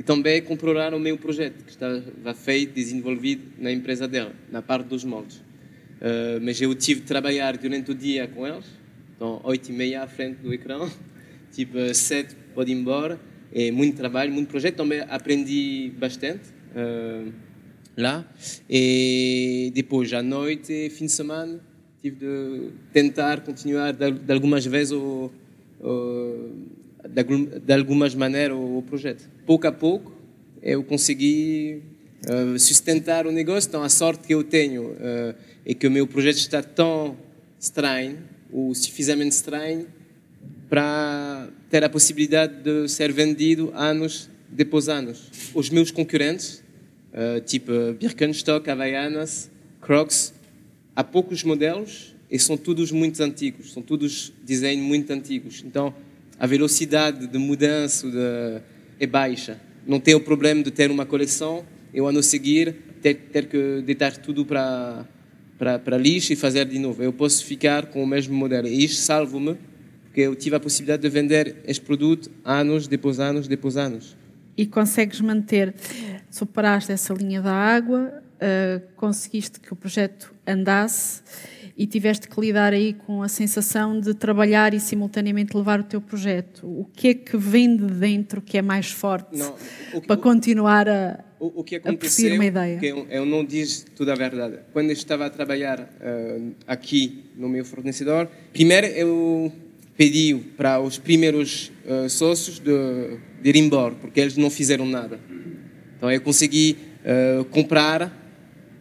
[0.00, 4.86] e também controlar o meu projeto, que estava feito, desenvolvido na empresa dela, na parte
[4.86, 5.36] dos moldes.
[5.36, 8.64] Uh, mas eu tive de trabalhar durante o dia com eles,
[9.14, 10.88] então, oito e meia à frente do ecrã,
[11.52, 13.20] tipo, sete pode ir embora.
[13.52, 14.76] É muito trabalho, muito projeto.
[14.76, 17.30] Também aprendi bastante uh,
[17.94, 18.26] lá.
[18.70, 21.60] E depois, à noite, fim de semana,
[22.00, 25.30] tive de tentar continuar de, de algumas vezes o,
[25.78, 26.52] o
[27.08, 29.28] de, algumas maneiras o projeto.
[29.46, 30.12] Pouco a pouco
[30.62, 31.82] eu consegui
[32.28, 33.68] uh, sustentar o negócio.
[33.68, 35.34] Então a sorte que eu tenho uh,
[35.64, 37.16] é que o meu projeto está tão
[37.58, 38.18] estranho,
[38.52, 39.86] ou suficientemente estranho,
[40.68, 45.30] para ter a possibilidade de ser vendido anos depois anos.
[45.54, 46.62] Os meus concorrentes,
[47.12, 50.34] uh, tipo Birkenstock, Havaianas, Crocs,
[50.94, 55.62] há poucos modelos e são todos muito antigos, são todos desenhos muito antigos.
[55.66, 55.94] Então
[56.40, 58.62] a velocidade de mudança de,
[58.98, 59.60] é baixa.
[59.86, 63.82] Não tem o problema de ter uma coleção e o ano seguir ter, ter que
[63.82, 65.04] deitar tudo para,
[65.58, 67.02] para, lixo e fazer de novo.
[67.02, 68.66] Eu posso ficar com o mesmo modelo.
[68.66, 69.58] E isso salva-me,
[70.04, 74.16] porque eu tive a possibilidade de vender este produto anos, depois anos, depois anos.
[74.56, 75.74] E consegues manter,
[76.30, 81.22] superaste essa linha da água, uh, conseguiste que o projeto andasse
[81.80, 85.98] e tiveste que lidar aí com a sensação de trabalhar e simultaneamente levar o teu
[85.98, 86.66] projeto.
[86.66, 89.54] O que é que vem de dentro que é mais forte não,
[89.90, 92.78] que, para continuar a, o, o que aconteceu, a uma ideia?
[92.78, 94.58] Que eu, eu, não disse toda a verdade.
[94.74, 99.50] Quando eu estava a trabalhar uh, aqui no meu fornecedor, primeiro eu
[99.96, 105.18] pedi para os primeiros uh, sócios de, de, ir embora, porque eles não fizeram nada.
[105.96, 106.76] Então eu consegui
[107.40, 108.14] uh, comprar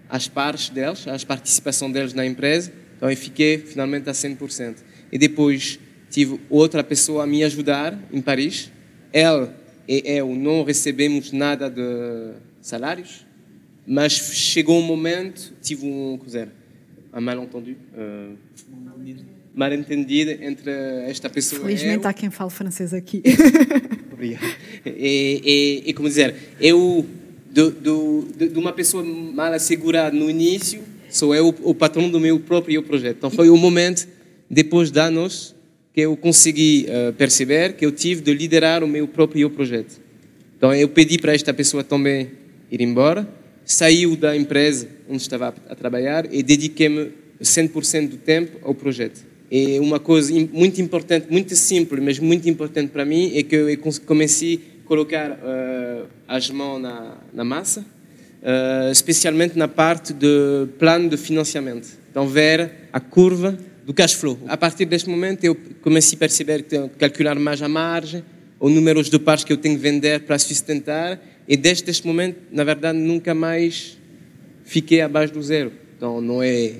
[0.10, 4.76] as partes deles, as participação deles na empresa, então eu fiquei finalmente a 100%.
[5.10, 8.70] E depois tive outra pessoa a me ajudar em Paris.
[9.14, 9.58] Ela
[9.88, 13.26] e eu não recebemos nada de salários,
[13.88, 16.50] mas chegou um momento, tive um, dizer,
[17.14, 18.38] um mal-entendu, uh,
[19.56, 20.70] mal entendido entre
[21.08, 22.08] esta pessoa Felizmente e eu.
[22.10, 23.24] há quem fale francês aqui.
[24.12, 24.44] Obrigado.
[24.86, 25.42] E,
[25.86, 27.08] e, e, como dizer, eu,
[27.50, 32.40] de, de, de uma pessoa mal assegurada no início, sou eu o patrão do meu
[32.40, 33.18] próprio projeto.
[33.18, 34.08] Então foi o momento,
[34.50, 35.56] depois de anos,
[35.94, 40.00] que eu consegui uh, perceber que eu tive de liderar o meu próprio projeto.
[40.58, 42.32] Então eu pedi para esta pessoa também
[42.72, 43.28] ir embora,
[43.66, 49.26] saiu da empresa onde estava a trabalhar e dediquei-me 100% do tempo ao projeto.
[49.52, 53.68] E uma coisa muito importante, muito simples, mas muito importante para mim é que eu
[54.06, 57.86] comecei a colocar uh, as mãos na, na massa,
[58.42, 61.88] uh, especialmente na parte do plano de financiamento.
[62.10, 64.40] Então, ver a curva do cash flow.
[64.48, 68.24] A partir deste momento, eu comecei a perceber que tenho que calcular mais a margem,
[68.60, 72.38] os números de pares que eu tenho que vender para sustentar, e desde este momento,
[72.52, 73.98] na verdade, nunca mais
[74.64, 75.72] fiquei abaixo do zero.
[75.98, 76.74] Então, não é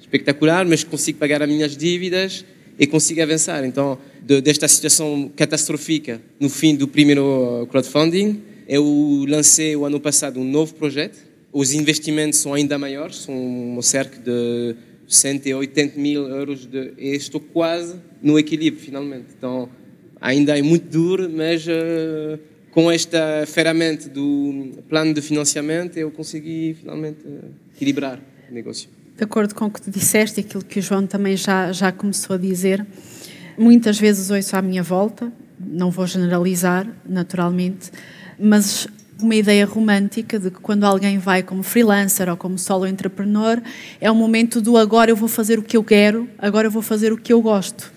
[0.00, 2.44] espetacular, mas consigo pagar as minhas dívidas
[2.78, 3.64] e consigo avançar.
[3.64, 10.40] Então, de, desta situação catastrófica, no fim do primeiro crowdfunding, eu lancei o ano passado
[10.40, 11.18] um novo projeto.
[11.52, 14.74] Os investimentos são ainda maiores, são cerca de
[15.06, 19.26] 180 mil euros de, e estou quase no equilíbrio, finalmente.
[19.36, 19.68] Então,
[20.20, 22.38] ainda é muito duro, mas uh,
[22.70, 29.22] com esta ferramenta do plano de financiamento, eu consegui finalmente uh, equilibrar o negócio de
[29.22, 32.38] acordo com o que tu disseste aquilo que o João também já, já começou a
[32.38, 32.84] dizer,
[33.56, 37.92] muitas vezes ouço à minha volta, não vou generalizar, naturalmente,
[38.38, 38.86] mas
[39.20, 43.62] uma ideia romântica de que quando alguém vai como freelancer ou como solo entrepreneur,
[44.00, 46.82] é o momento do agora eu vou fazer o que eu quero, agora eu vou
[46.82, 47.92] fazer o que eu gosto.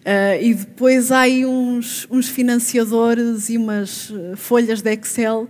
[0.00, 5.48] Uh, e depois há aí uns, uns financiadores e umas folhas de Excel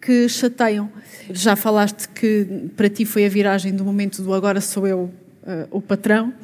[0.00, 0.90] que chateiam.
[1.30, 4.98] Já falaste que para ti foi a viragem do momento do agora sou eu
[5.44, 6.34] uh, o patrão.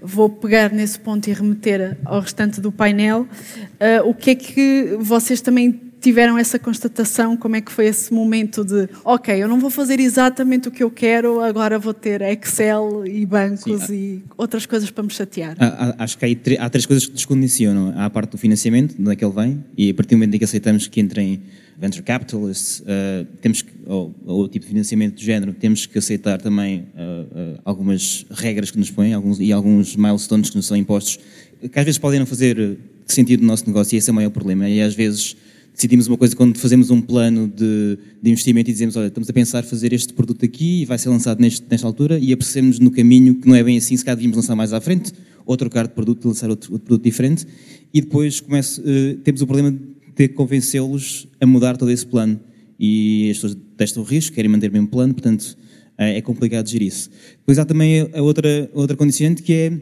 [0.00, 3.22] Vou pegar nesse ponto e remeter ao restante do painel.
[3.22, 5.70] Uh, o que é que vocês também
[6.04, 7.34] tiveram essa constatação?
[7.34, 10.82] Como é que foi esse momento de, ok, eu não vou fazer exatamente o que
[10.82, 15.56] eu quero, agora vou ter Excel e bancos Sim, e outras coisas para me chatear?
[15.98, 17.94] Acho que há, há três coisas que descondicionam.
[17.96, 20.18] Há a parte do financiamento, de onde é que ele vem, e a partir do
[20.18, 21.40] momento em que aceitamos que entrem
[21.78, 26.38] venture capitalists, uh, temos que, ou, ou tipo de financiamento do género, temos que aceitar
[26.40, 30.76] também uh, uh, algumas regras que nos põem alguns, e alguns milestones que nos são
[30.76, 31.18] impostos,
[31.60, 34.30] que às vezes podem não fazer sentido no nosso negócio e esse é o maior
[34.30, 34.68] problema.
[34.68, 35.34] E às vezes
[35.74, 39.32] decidimos uma coisa quando fazemos um plano de, de investimento e dizemos, olha, estamos a
[39.32, 42.90] pensar fazer este produto aqui e vai ser lançado neste, nesta altura e apercebemos no
[42.90, 45.12] caminho que não é bem assim, se calhar devíamos lançar mais à frente,
[45.44, 47.46] ou trocar de produto, lançar outro, outro produto diferente
[47.92, 48.82] e depois começo,
[49.24, 49.76] temos o problema
[50.14, 52.40] ter que convencê-los a mudar todo esse plano.
[52.78, 55.56] E as pessoas testam o risco, querem manter o mesmo plano, portanto
[55.98, 57.10] é, é complicado gerir isso.
[57.38, 59.72] Depois há também a outra, outra condicionante que é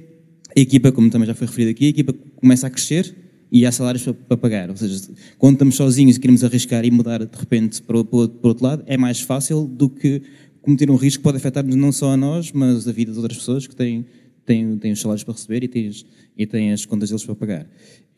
[0.57, 3.15] a equipa, como também já foi referido aqui, a equipa começa a crescer
[3.53, 4.71] e há salários para, pagar.
[4.71, 8.65] Ou seja, quando estamos sozinhos e queremos arriscar e mudar de repente para o, outro
[8.65, 10.23] lado, é mais fácil do que
[10.63, 13.37] cometer um risco que pode afetar-nos não só a nós, mas a vida de outras
[13.37, 14.07] pessoas que têm,
[14.47, 15.91] têm, têm os salários para receber e têm,
[16.39, 17.67] e têm as contas deles para pagar.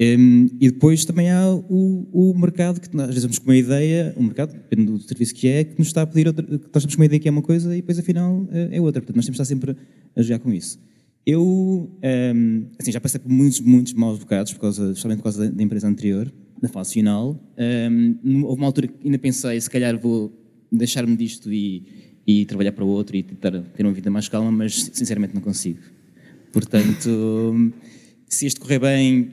[0.00, 4.22] Um, e depois também há o, o, mercado, que nós vezes com uma ideia, o
[4.22, 6.94] mercado, depende do serviço que é, que nos está a pedir outra, que nós estamos
[6.94, 9.00] com uma ideia que é uma coisa e depois afinal é outra.
[9.02, 9.76] Portanto, nós temos que estar sempre
[10.14, 10.78] a jogar com isso.
[11.26, 15.44] Eu, um, assim, já passei por muitos, muitos maus bocados, por causa, especialmente por causa
[15.44, 17.40] da, da empresa anterior, da fase final.
[17.58, 20.32] Um, houve uma altura que ainda pensei, se calhar vou
[20.70, 21.82] deixar-me disto e,
[22.26, 25.40] e trabalhar para o outro e tentar ter uma vida mais calma, mas sinceramente não
[25.40, 25.80] consigo.
[26.52, 27.72] Portanto,
[28.28, 29.30] se isto correr bem,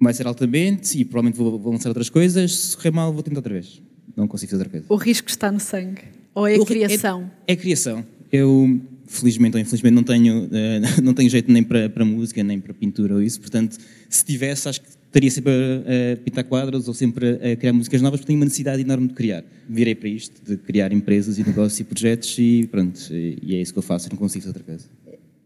[0.00, 2.54] vai ser altamente e provavelmente vou, vou lançar outras coisas.
[2.54, 3.82] Se correr mal, vou tentar outra vez.
[4.16, 4.86] Não consigo fazer outra coisa.
[4.92, 6.02] O risco está no sangue?
[6.34, 7.30] Ou é a criação?
[7.46, 8.04] É, é criação.
[8.30, 8.80] Eu,
[9.12, 10.48] felizmente ou infelizmente, não tenho, uh,
[11.02, 13.40] não tenho jeito nem para, para música, nem para pintura ou isso.
[13.40, 13.76] Portanto,
[14.08, 18.20] se tivesse, acho que estaria sempre a, pintar quadros ou sempre a, criar músicas novas,
[18.20, 19.44] porque tenho uma necessidade enorme de criar.
[19.68, 23.72] Virei para isto, de criar empresas e negócios e projetos e pronto, e é isso
[23.72, 24.86] que eu faço, não consigo fazer outra coisa.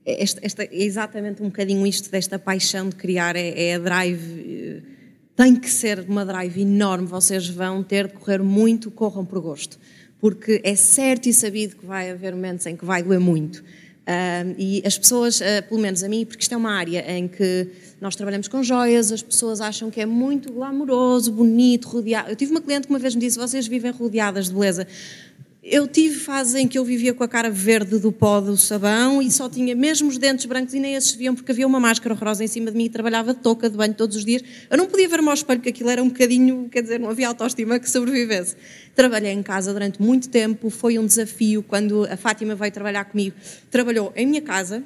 [0.07, 4.21] Esta, esta, é exatamente um bocadinho isto desta paixão de criar, é, é, a drive,
[4.39, 4.83] eh,
[5.35, 9.81] tem que ser uma drive enorme, vocês vão ter de correr muito, corram por gosto,
[10.21, 13.63] porque é certo e sabido que vai haver momentos em que vai doer muito.
[14.07, 17.27] Uh, e as pessoas, uh, pelo menos a mim, porque isto é uma área em
[17.27, 17.69] que
[18.01, 22.31] nós trabalhamos com joias, as pessoas acham que é muito glamouroso, bonito, rodeado.
[22.31, 24.87] Eu tive uma cliente que uma vez me disse: vocês vivem rodeadas de beleza.
[25.69, 29.21] Eu tive fases em que eu vivia com a cara verde do pó do sabão
[29.21, 32.15] e só tinha mesmo os dentes brancos e nem esses viam porque havia uma máscara
[32.15, 34.45] horrorosa em cima de mim e trabalhava de touca de banho todos os dias.
[34.71, 37.27] Eu não podia ver-me ao espelho porque aquilo era um bocadinho, quer dizer, não havia
[37.27, 38.55] autoestima que sobrevivesse.
[38.95, 43.35] Trabalhei em casa durante muito tempo, foi um desafio quando a Fátima veio trabalhar comigo.
[43.69, 44.85] Trabalhou em minha casa,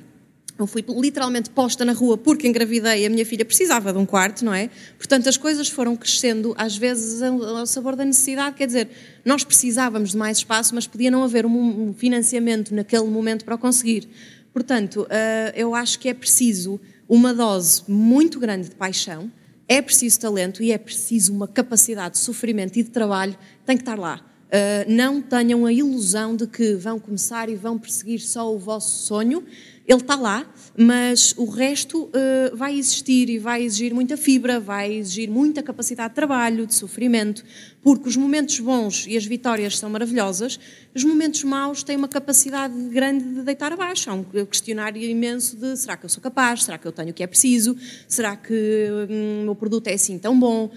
[0.62, 4.44] eu fui literalmente posta na rua porque engravidei, a minha filha precisava de um quarto,
[4.44, 4.70] não é?
[4.96, 8.88] Portanto, as coisas foram crescendo, às vezes ao sabor da necessidade, quer dizer,
[9.25, 13.59] nós precisávamos de mais espaço, mas podia não haver um financiamento naquele momento para o
[13.59, 14.09] conseguir.
[14.53, 19.31] Portanto, eh, eu acho que é preciso uma dose muito grande de paixão,
[19.68, 23.83] é preciso talento e é preciso uma capacidade de sofrimento e de trabalho, tem que
[23.83, 24.20] estar lá.
[24.51, 29.07] Uh, não tenham a ilusão de que vão começar e vão perseguir só o vosso
[29.07, 29.44] sonho.
[29.90, 30.48] Ele está lá,
[30.79, 36.11] mas o resto uh, vai existir e vai exigir muita fibra, vai exigir muita capacidade
[36.11, 37.44] de trabalho, de sofrimento,
[37.83, 40.61] porque os momentos bons e as vitórias são maravilhosas,
[40.94, 44.09] os momentos maus têm uma capacidade grande de deitar abaixo.
[44.09, 47.12] Há um questionário imenso de será que eu sou capaz, será que eu tenho o
[47.12, 47.76] que é preciso,
[48.07, 50.66] será que hum, o meu produto é assim tão bom.
[50.66, 50.70] Uh,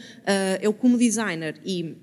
[0.59, 1.95] eu, como designer, e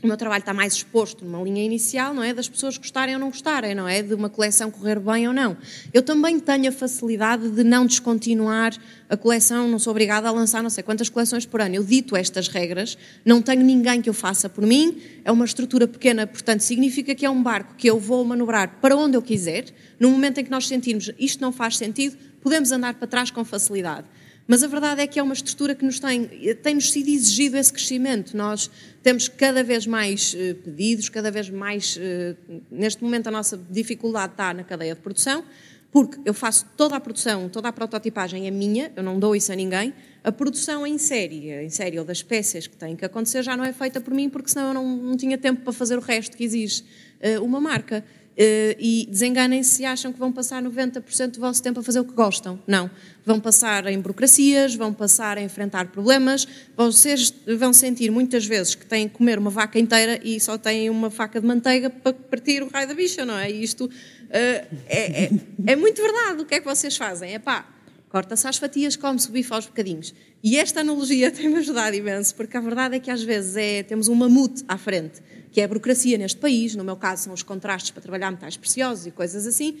[0.00, 2.32] o meu trabalho está mais exposto numa linha inicial, não é?
[2.32, 4.00] Das pessoas gostarem ou não gostarem, não é?
[4.00, 5.56] De uma coleção correr bem ou não.
[5.92, 8.76] Eu também tenho a facilidade de não descontinuar
[9.10, 11.74] a coleção, não sou obrigada a lançar não sei quantas coleções por ano.
[11.74, 15.88] Eu dito estas regras, não tenho ninguém que eu faça por mim, é uma estrutura
[15.88, 19.64] pequena, portanto, significa que é um barco que eu vou manobrar para onde eu quiser.
[19.98, 23.44] No momento em que nós sentirmos isto não faz sentido, podemos andar para trás com
[23.44, 24.06] facilidade.
[24.50, 26.24] Mas a verdade é que é uma estrutura que nos tem,
[26.62, 28.34] tem-nos sido exigido esse crescimento.
[28.34, 28.70] Nós
[29.02, 31.96] temos cada vez mais uh, pedidos, cada vez mais.
[31.98, 35.44] Uh, neste momento, a nossa dificuldade está na cadeia de produção,
[35.92, 39.52] porque eu faço toda a produção, toda a prototipagem é minha, eu não dou isso
[39.52, 39.92] a ninguém.
[40.24, 43.64] A produção em série, em série ou das peças que têm que acontecer, já não
[43.64, 46.34] é feita por mim, porque senão eu não, não tinha tempo para fazer o resto
[46.34, 46.84] que exige
[47.20, 48.02] uh, uma marca.
[48.38, 52.04] Uh, e desenganem-se se acham que vão passar 90% do vosso tempo a fazer o
[52.04, 52.56] que gostam.
[52.68, 52.88] Não.
[53.26, 56.46] Vão passar em burocracias, vão passar a enfrentar problemas,
[56.76, 60.88] vocês vão sentir muitas vezes que têm que comer uma vaca inteira e só têm
[60.88, 63.50] uma faca de manteiga para partir o raio da bicha, não é?
[63.50, 63.90] E isto uh,
[64.30, 65.30] é, é,
[65.66, 66.40] é, muito verdade.
[66.40, 67.34] O que é que vocês fazem?
[67.34, 67.66] É pá,
[68.08, 70.14] corta-se às fatias, come-se o bife aos bocadinhos.
[70.42, 74.08] E esta analogia tem-me ajudado imenso, porque a verdade é que às vezes é, temos
[74.08, 77.42] um mamute à frente que é a burocracia neste país, no meu caso são os
[77.42, 79.78] contrastes para trabalhar metais preciosos e coisas assim,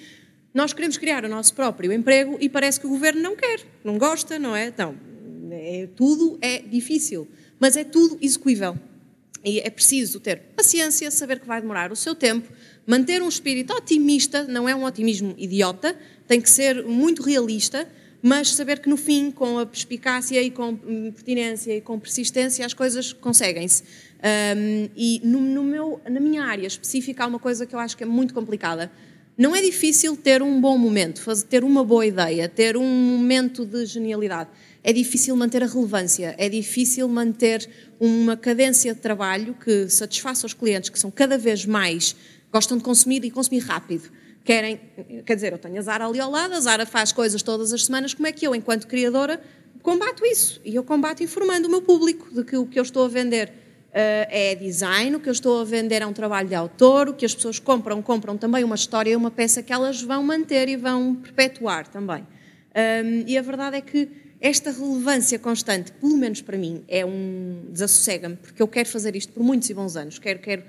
[0.52, 3.98] nós queremos criar o nosso próprio emprego e parece que o governo não quer, não
[3.98, 4.66] gosta, não é?
[4.66, 4.96] Então,
[5.50, 7.28] é, tudo é difícil,
[7.60, 8.76] mas é tudo execuível.
[9.44, 12.50] E é preciso ter paciência, saber que vai demorar o seu tempo,
[12.86, 17.88] manter um espírito otimista, não é um otimismo idiota, tem que ser muito realista,
[18.22, 22.74] mas saber que no fim, com a perspicácia e com pertinência e com persistência, as
[22.74, 23.82] coisas conseguem-se.
[24.18, 27.96] Um, e no, no meu, na minha área específica há uma coisa que eu acho
[27.96, 28.90] que é muito complicada.
[29.36, 33.64] Não é difícil ter um bom momento, fazer, ter uma boa ideia, ter um momento
[33.64, 34.50] de genialidade.
[34.82, 37.68] É difícil manter a relevância, é difícil manter
[38.00, 42.16] uma cadência de trabalho que satisfaça os clientes, que são cada vez mais,
[42.52, 44.10] gostam de consumir e consumir rápido.
[44.48, 44.80] Querem,
[45.26, 47.84] quer dizer, eu tenho a Zara ali ao lado, a Zara faz coisas todas as
[47.84, 49.42] semanas, como é que eu, enquanto criadora,
[49.82, 50.58] combato isso?
[50.64, 53.52] E eu combato informando o meu público de que o que eu estou a vender
[53.88, 57.14] Uh, é design, o que eu estou a vender é um trabalho de autor, o
[57.14, 60.68] que as pessoas compram, compram também uma história e uma peça que elas vão manter
[60.68, 62.22] e vão perpetuar também.
[62.22, 64.10] Um, e a verdade é que
[64.42, 69.32] esta relevância constante, pelo menos para mim, é um desassossega-me, porque eu quero fazer isto
[69.32, 70.64] por muitos e bons anos, quero, quero,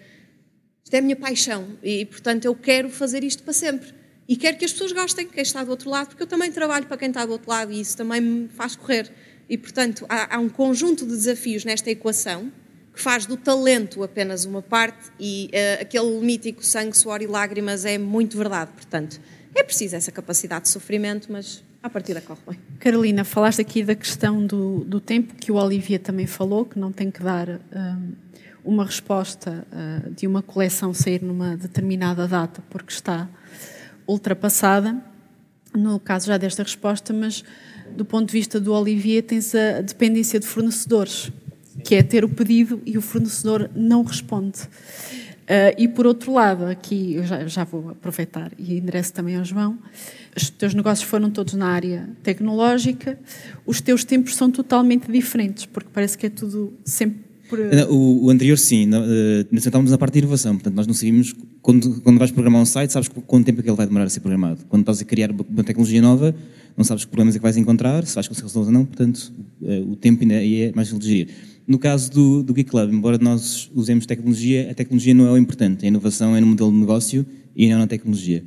[0.89, 3.93] isto é a minha paixão e, portanto, eu quero fazer isto para sempre.
[4.27, 6.87] E quero que as pessoas gostem, quem está do outro lado, porque eu também trabalho
[6.87, 9.11] para quem está do outro lado e isso também me faz correr.
[9.47, 12.51] E, portanto, há, há um conjunto de desafios nesta equação
[12.91, 17.85] que faz do talento apenas uma parte e uh, aquele mítico sangue, suor e lágrimas
[17.85, 18.71] é muito verdade.
[18.71, 19.21] Portanto,
[19.53, 22.59] é preciso essa capacidade de sofrimento, mas a partir da corre bem.
[22.79, 26.91] Carolina, falaste aqui da questão do, do tempo, que o Olivia também falou, que não
[26.91, 27.95] tem que dar um, eh,
[28.63, 33.27] uma resposta uh, de uma coleção sair numa determinada data porque está
[34.07, 34.97] ultrapassada.
[35.73, 37.43] No caso já desta resposta, mas
[37.95, 41.31] do ponto de vista do Olivier, tens a dependência de fornecedores
[41.83, 44.61] que é ter o pedido e o fornecedor não responde.
[44.61, 49.43] Uh, e por outro lado, aqui eu já, já, vou aproveitar e endereço também ao
[49.43, 49.79] João,
[50.35, 53.17] os teus negócios foram todos na área tecnológica,
[53.65, 57.28] os teus tempos são totalmente diferentes, porque parece que é tudo sempre.
[57.89, 61.35] O, o anterior, sim, eh, nós estávamos na parte de inovação, portanto, nós não sabíamos,
[61.61, 64.09] quando, quando vais programar um site, sabes quanto tempo é que ele vai demorar a
[64.09, 64.59] ser programado.
[64.69, 66.35] Quando estás a criar uma tecnologia nova,
[66.77, 69.33] não sabes que problemas é que vais encontrar, se vais conseguir resolver ou não, portanto,
[69.63, 71.27] eh, o tempo ainda é mais fácil de.
[71.67, 75.37] No caso do, do Geek Club, embora nós usemos tecnologia, a tecnologia não é o
[75.37, 75.85] importante.
[75.85, 77.25] A inovação é no modelo de negócio
[77.55, 78.43] e não na tecnologia.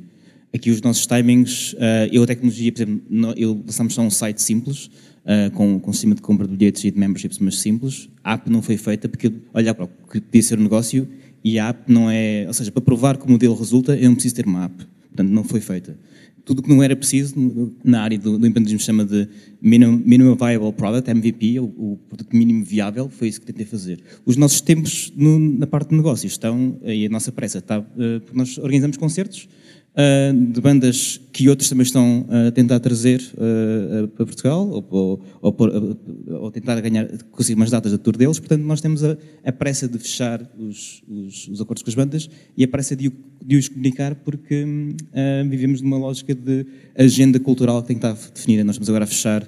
[0.53, 4.41] Aqui os nossos timings, uh, eu a tecnologia, por exemplo, eu lançamos só um site
[4.41, 4.89] simples,
[5.25, 8.09] uh, com, com sistema de compra de bilhetes e de memberships, mas simples.
[8.23, 9.73] A app não foi feita porque, olha,
[10.11, 11.07] que podia ser um negócio
[11.43, 14.15] e a app não é, ou seja, para provar que o modelo resulta, eu não
[14.15, 14.85] preciso ter uma app.
[15.09, 15.97] Portanto, não foi feita
[16.45, 17.35] tudo o que não era preciso
[17.83, 19.27] na área do, do empreendedorismo chama de
[19.61, 23.99] minimum, minimum, Viable Product, MVP, o, o, produto mínimo viável, foi isso que tentei fazer.
[24.25, 27.85] Os nossos tempos no, na parte de negócios estão, e a nossa pressa está, uh,
[28.21, 29.47] porque nós organizamos concertos,
[29.93, 35.21] uh, de bandas que outros também estão a tentar trazer uh, para Portugal ou, ou,
[35.41, 35.97] ou,
[36.41, 38.39] ou, tentar ganhar, conseguir mais datas da tour deles.
[38.39, 42.29] Portanto, nós temos a, a pressa de fechar os, os, os, acordos com as bandas
[42.57, 43.11] e a pressa de,
[43.43, 46.65] de os comunicar porque uh, vivemos numa lógica de
[46.95, 48.63] agenda cultural que tem que estar definida.
[48.63, 49.47] Nós estamos agora a fechar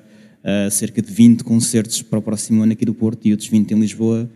[0.70, 3.80] cerca de 20 concertos para o próximo ano aqui do Porto e outros 20 em
[3.80, 4.30] Lisboa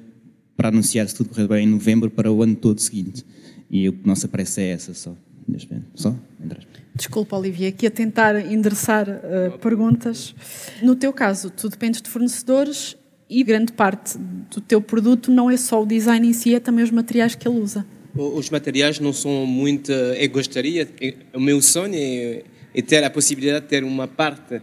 [0.58, 3.24] para anunciar se tudo correr bem em novembro para o ano todo seguinte.
[3.70, 5.16] E a nossa pressa é essa só
[5.50, 5.88] neste momento.
[5.96, 6.16] Só?
[6.96, 10.36] Desculpa, Olivia, aqui a tentar endereçar uh, perguntas.
[10.82, 12.98] No teu caso, tu dependes de fornecedores
[13.30, 16.84] e grande parte do teu produto não é só o design em si, é também
[16.84, 17.86] os materiais que ele usa.
[18.16, 19.92] Os materiais não são muito.
[19.92, 20.90] Eu gostaria,
[21.34, 22.44] o meu sonho é,
[22.74, 24.62] é ter a possibilidade de ter uma parte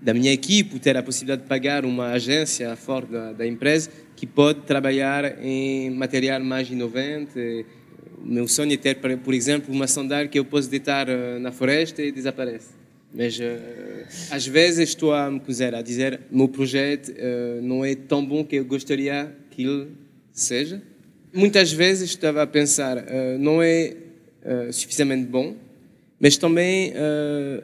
[0.00, 4.26] da minha equipe, ter a possibilidade de pagar uma agência fora da, da empresa que
[4.26, 7.66] pode trabalhar em material mais inovante
[8.24, 12.02] meu sonho é ter, por exemplo, uma sandália que eu posso deitar eh, na floresta
[12.02, 12.68] e desaparece.
[13.12, 13.42] Mas uh,
[14.30, 18.44] às vezes estou a me cozer, a dizer meu projeto uh, não é tão bom
[18.44, 19.88] que eu gostaria que ele
[20.32, 20.82] seja.
[21.32, 23.04] Muitas vezes estava a pensar,
[23.40, 23.96] não é
[24.70, 25.56] suficientemente bom,
[26.20, 26.92] mas também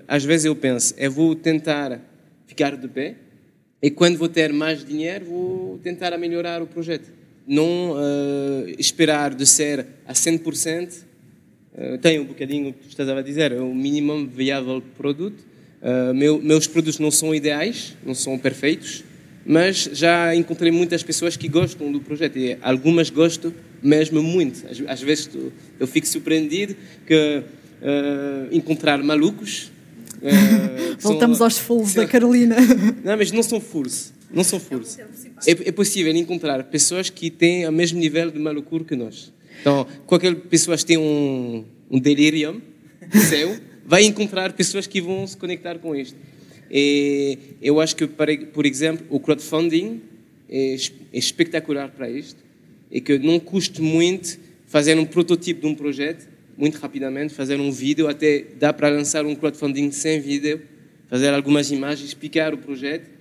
[0.08, 2.00] às vezes eu penso, eu vou tentar
[2.48, 3.14] ficar de pé
[3.80, 7.12] e quando vou ter mais dinheiro vou tentar melhorar o projeto
[7.46, 10.92] não uh, esperar de ser a 100%,
[11.74, 15.44] uh, tem um bocadinho o que tu estás a dizer, é o mínimo viável produto.
[15.82, 19.02] Uh, meu, meus produtos não são ideais, não são perfeitos,
[19.44, 24.66] mas já encontrei muitas pessoas que gostam do projeto e algumas gostam mesmo muito.
[24.66, 26.76] Às, às vezes tu, eu fico surpreendido
[27.06, 27.42] que
[27.80, 29.72] uh, encontrar malucos.
[30.16, 32.56] Uh, Voltamos são, aos furos da Carolina.
[33.02, 34.12] Não, mas não são furos.
[34.32, 34.98] Não são furos.
[34.98, 39.32] É, é, possível encontrar pessoas que têm o mesmo nível de malucura que nós.
[39.60, 42.62] Então, qualquer pessoa que tem um, um delírio
[43.28, 46.16] seu, vai encontrar pessoas que vão se conectar com isto.
[46.70, 50.00] E eu acho que, por exemplo, o crowdfunding
[50.48, 50.76] é,
[51.12, 52.40] é espetacular para isto.
[52.90, 57.72] E que não custa muito fazer um protótipo de um projeto, muito rapidamente, fazer um
[57.72, 60.62] vídeo, até dá para lançar um crowdfunding sem vídeo,
[61.08, 63.19] fazer algumas imagens, explicar o projeto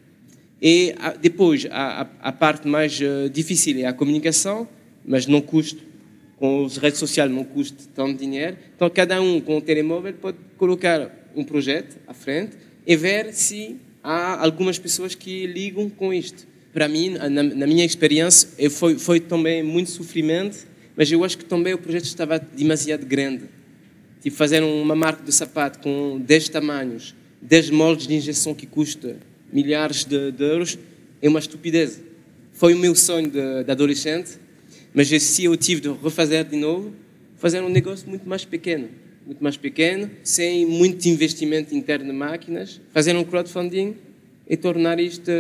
[0.61, 4.67] e depois, a, a, parte mais uh, difícil é a comunicação,
[5.05, 5.79] mas não custa,
[6.37, 8.57] com as redes sociais não custa tanto dinheiro.
[8.75, 13.77] Então, cada um com o telemóvel pode colocar um projeto à frente e ver se
[14.03, 16.45] há algumas pessoas que ligam com isto.
[16.73, 21.45] Para mim, na, na minha experiência, foi, foi também muito sofrimento, mas eu acho que
[21.45, 23.45] também o projeto estava demasiado grande.
[24.21, 29.17] Tipo, fazer uma marca de sapato com 10 tamanhos, 10 moldes de injeção que custa
[29.51, 30.77] milhares de, de euros,
[31.21, 32.01] é uma estupidez.
[32.53, 34.31] Foi o meu sonho de, de adolescente,
[34.93, 36.93] mas esse eu tive de refazer de novo,
[37.37, 38.89] fazer um negócio muito mais pequeno,
[39.25, 43.95] muito mais pequeno, sem muito investimento interno de máquinas, fazer um crowdfunding
[44.47, 45.31] e tornar isto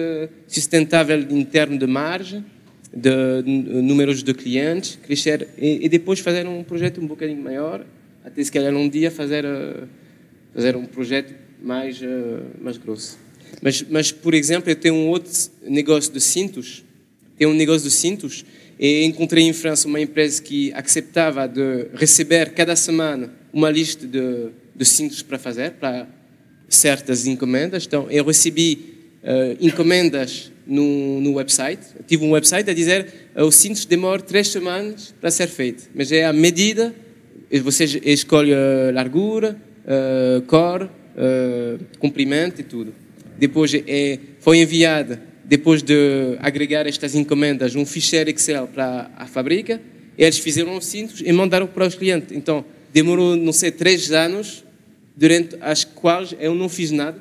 [0.47, 2.45] sustentável interno de margem,
[2.93, 7.85] de, números de clientes, crescer e, e, depois fazer um projeto um bocadinho maior,
[8.23, 9.87] até se calhar um dia fazer, uh,
[10.53, 12.05] fazer um projeto mais, uh,
[12.61, 13.17] mais grosso.
[13.61, 15.31] Mas, mas, por exemplo, eu tenho um outro
[15.63, 16.83] negócio de cintos.
[17.37, 18.45] Tenho um negócio de cintos
[18.79, 24.49] e encontrei em França uma empresa que aceitava de receber cada semana uma lista de,
[24.73, 26.07] de cintos para fazer, para
[26.69, 27.85] certas encomendas.
[27.85, 31.81] Então, eu recebi uh, encomendas no, no website.
[31.97, 35.89] Eu tive um website a dizer uh, o cinto demora três semanas para ser feito,
[35.93, 36.95] mas é a medida.
[37.63, 40.89] Você escolhe a largura, uh, cor,
[41.99, 42.93] comprimento e tudo
[43.39, 49.81] depois é, foi enviada, depois de agregar estas encomendas, um ficheiro Excel para a fábrica,
[50.17, 52.35] eles fizeram os cintos e mandaram para os clientes.
[52.35, 52.63] Então,
[52.93, 54.63] demorou, não sei, três anos,
[55.15, 57.17] durante as quais eu não fiz nada.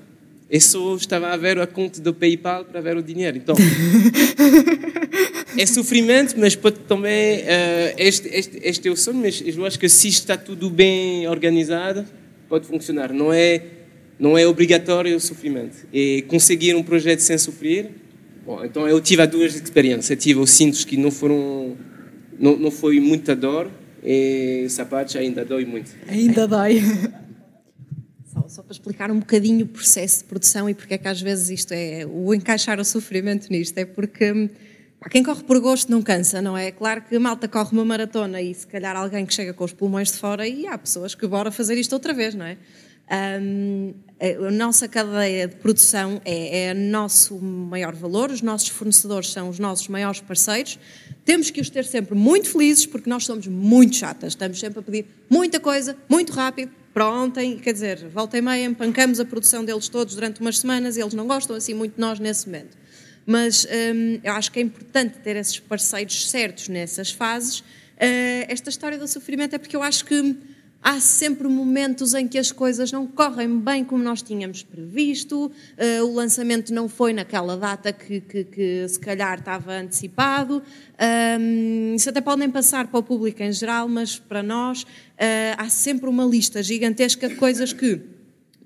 [0.51, 3.37] Eu só estava a ver a conta do PayPal para ver o dinheiro.
[3.37, 3.55] Então,
[5.57, 7.41] é sofrimento, mas pode também.
[7.41, 11.29] Uh, este, este, este é o sonho, mas eu acho que se está tudo bem
[11.29, 12.05] organizado,
[12.49, 13.13] pode funcionar.
[13.13, 13.78] Não é
[14.19, 15.87] não é obrigatório o sofrimento.
[15.93, 17.91] E conseguir um projeto sem sofrer,
[18.45, 20.11] bom, então eu tive as duas experiências.
[20.11, 21.77] Eu tive os cintos que não foram,
[22.39, 23.71] não, não foi muita dor
[24.03, 25.91] e sapatos ainda dói muito.
[26.09, 26.81] Ainda dói.
[28.49, 31.51] Só, para explicar um bocadinho o processo de produção e porque é que às vezes
[31.51, 34.51] isto é o encaixar o sofrimento nisto, é porque
[34.99, 36.71] pá, quem corre por gosto não cansa, não é?
[36.71, 39.75] Claro que a malta corre uma maratona e se calhar alguém que chega com os
[39.75, 42.57] pulmões de fora e há pessoas que bora fazer isto outra vez, não é?
[43.41, 49.49] Um, a nossa cadeia de produção é, é nosso maior valor, os nossos fornecedores são
[49.49, 50.79] os nossos maiores parceiros.
[51.25, 54.83] Temos que os ter sempre muito felizes porque nós somos muito chatas, estamos sempre a
[54.83, 59.65] pedir muita coisa, muito rápido, para ontem, quer dizer, volta e meia, empancamos a produção
[59.65, 62.77] deles todos durante umas semanas e eles não gostam assim muito de nós nesse momento.
[63.25, 67.61] Mas hum, eu acho que é importante ter esses parceiros certos nessas fases.
[67.61, 70.35] Uh, esta história do sofrimento é porque eu acho que
[70.83, 76.05] há sempre momentos em que as coisas não correm bem como nós tínhamos previsto, uh,
[76.05, 80.63] o lançamento não foi naquela data que, que, que se calhar estava antecipado.
[81.41, 84.87] Um, isso até pode nem passar para o público em geral, mas para nós uh,
[85.57, 88.18] há sempre uma lista gigantesca de coisas que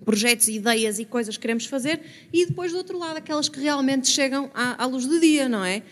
[0.04, 2.00] projetos, ideias e coisas que queremos fazer,
[2.32, 5.64] e depois do outro lado aquelas que realmente chegam à, à luz do dia, não
[5.64, 5.82] é?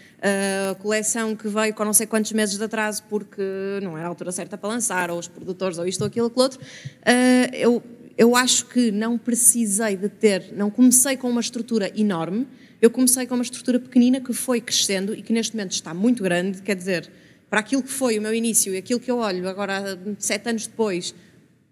[0.71, 3.43] a coleção que veio com não sei quantos meses de atraso porque
[3.83, 6.43] não era a altura certa para lançar, ou os produtores, ou isto ou aquilo, aquilo
[6.43, 6.61] outro.
[6.61, 7.83] Uh, eu,
[8.19, 12.47] eu acho que não precisei de ter, não comecei com uma estrutura enorme,
[12.81, 16.23] eu comecei com uma estrutura pequenina que foi crescendo e que neste momento está muito
[16.23, 17.11] grande, quer dizer,
[17.49, 20.67] para aquilo que foi o meu início e aquilo que eu olho agora, sete anos
[20.67, 21.15] depois,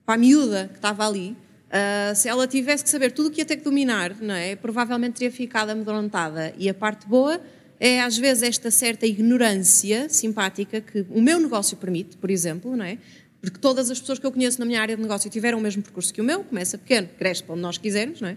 [0.05, 1.37] para a miúda que estava ali,
[1.69, 4.57] Uh, se ela tivesse que saber tudo o que ia ter que dominar, não é?
[4.57, 6.55] provavelmente teria ficado amedrontada.
[6.57, 7.41] E a parte boa
[7.79, 12.85] é às vezes esta certa ignorância simpática que o meu negócio permite, por exemplo, não
[12.85, 12.99] é?
[13.41, 15.83] Porque todas as pessoas que eu conheço na minha área de negócio tiveram o mesmo
[15.83, 18.37] percurso que o meu, começa pequeno, cresce para onde nós quisermos, não é?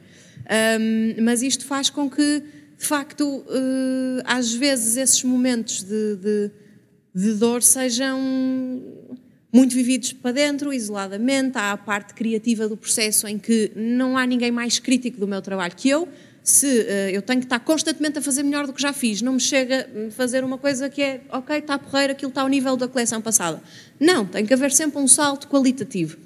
[0.80, 2.44] Um, mas isto faz com que,
[2.78, 6.52] de facto, uh, às vezes esses momentos de, de,
[7.16, 8.20] de dor sejam
[9.52, 11.58] muito vividos para dentro, isoladamente.
[11.58, 15.42] Há a parte criativa do processo em que não há ninguém mais crítico do meu
[15.42, 16.08] trabalho que eu
[16.44, 19.34] se uh, eu tenho que estar constantemente a fazer melhor do que já fiz, não
[19.34, 22.48] me chega a fazer uma coisa que é, ok, está a porreira, aquilo está ao
[22.48, 23.62] nível da coleção passada.
[24.00, 26.18] Não, tem que haver sempre um salto qualitativo,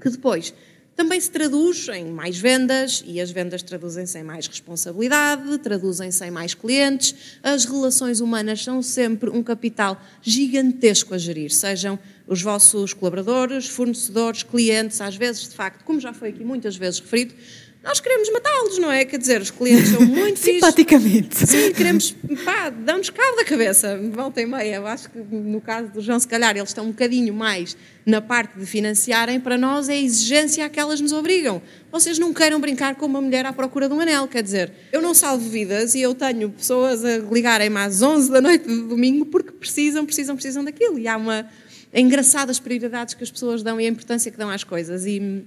[0.00, 0.52] que depois
[1.00, 6.30] também se traduz em mais vendas, e as vendas traduzem-se em mais responsabilidade, traduzem-se em
[6.30, 7.38] mais clientes.
[7.42, 14.42] As relações humanas são sempre um capital gigantesco a gerir, sejam os vossos colaboradores, fornecedores,
[14.42, 17.34] clientes, às vezes, de facto, como já foi aqui muitas vezes referido,
[17.82, 19.06] nós queremos matá-los, não é?
[19.06, 21.46] Quer dizer, os clientes são muito Simpaticamente.
[21.46, 22.14] Sim, queremos,
[22.44, 24.76] pá, dão-nos cabo da cabeça, volta e meia.
[24.76, 27.74] Eu acho que no caso do João, se calhar, eles estão um bocadinho mais
[28.04, 31.62] na parte de financiarem, para nós é a exigência a que elas nos obrigam.
[31.90, 35.00] Vocês não queiram brincar com uma mulher à procura de um anel, quer dizer, eu
[35.00, 39.24] não salvo vidas e eu tenho pessoas a ligarem-me às 11 da noite de domingo
[39.24, 40.98] porque precisam, precisam, precisam daquilo.
[40.98, 41.48] E há uma...
[41.92, 45.06] É engraçado as prioridades que as pessoas dão e a importância que dão às coisas.
[45.06, 45.44] E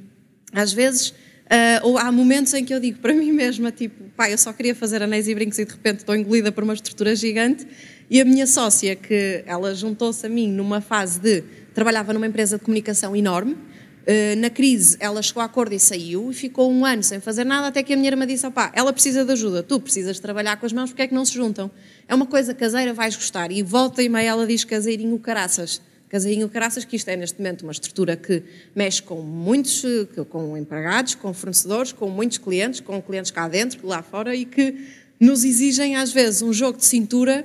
[0.51, 1.13] às vezes
[1.43, 4.53] Uh, ou há momentos em que eu digo para mim mesma, tipo, pá, eu só
[4.53, 7.67] queria fazer anéis e brincos e de repente estou engolida por uma estrutura gigante.
[8.09, 11.43] E a minha sócia, que ela juntou-se a mim numa fase de.
[11.73, 13.53] trabalhava numa empresa de comunicação enorme.
[13.53, 17.45] Uh, na crise, ela chegou a acordo e saiu e ficou um ano sem fazer
[17.45, 20.57] nada até que a minha irmã disse: pá, ela precisa de ajuda, tu precisas trabalhar
[20.57, 21.69] com as mãos, porque é que não se juntam?
[22.07, 23.51] É uma coisa caseira, vais gostar.
[23.51, 25.81] E volta e meia ela diz caseirinho caraças
[26.13, 28.43] Casainho Caraças, que isto é neste momento uma estrutura que
[28.75, 29.83] mexe com muitos,
[30.29, 34.77] com empregados, com fornecedores, com muitos clientes, com clientes cá dentro, lá fora, e que
[35.19, 37.43] nos exigem às vezes um jogo de cintura,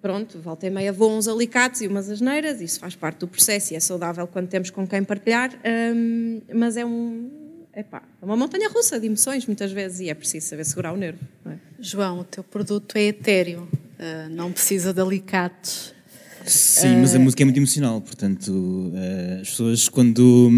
[0.00, 3.72] pronto, volta e meia voam uns alicates e umas asneiras, isso faz parte do processo
[3.72, 5.50] e é saudável quando temos com quem partilhar,
[5.92, 7.28] hum, mas é um,
[7.74, 10.96] epá, é uma montanha russa de emoções muitas vezes e é preciso saber segurar o
[10.96, 11.18] nervo.
[11.46, 11.56] É?
[11.80, 15.93] João, o teu produto é etéreo, uh, não precisa de alicates.
[16.46, 20.50] Sim, mas a música é muito emocional, portanto, uh, as pessoas quando.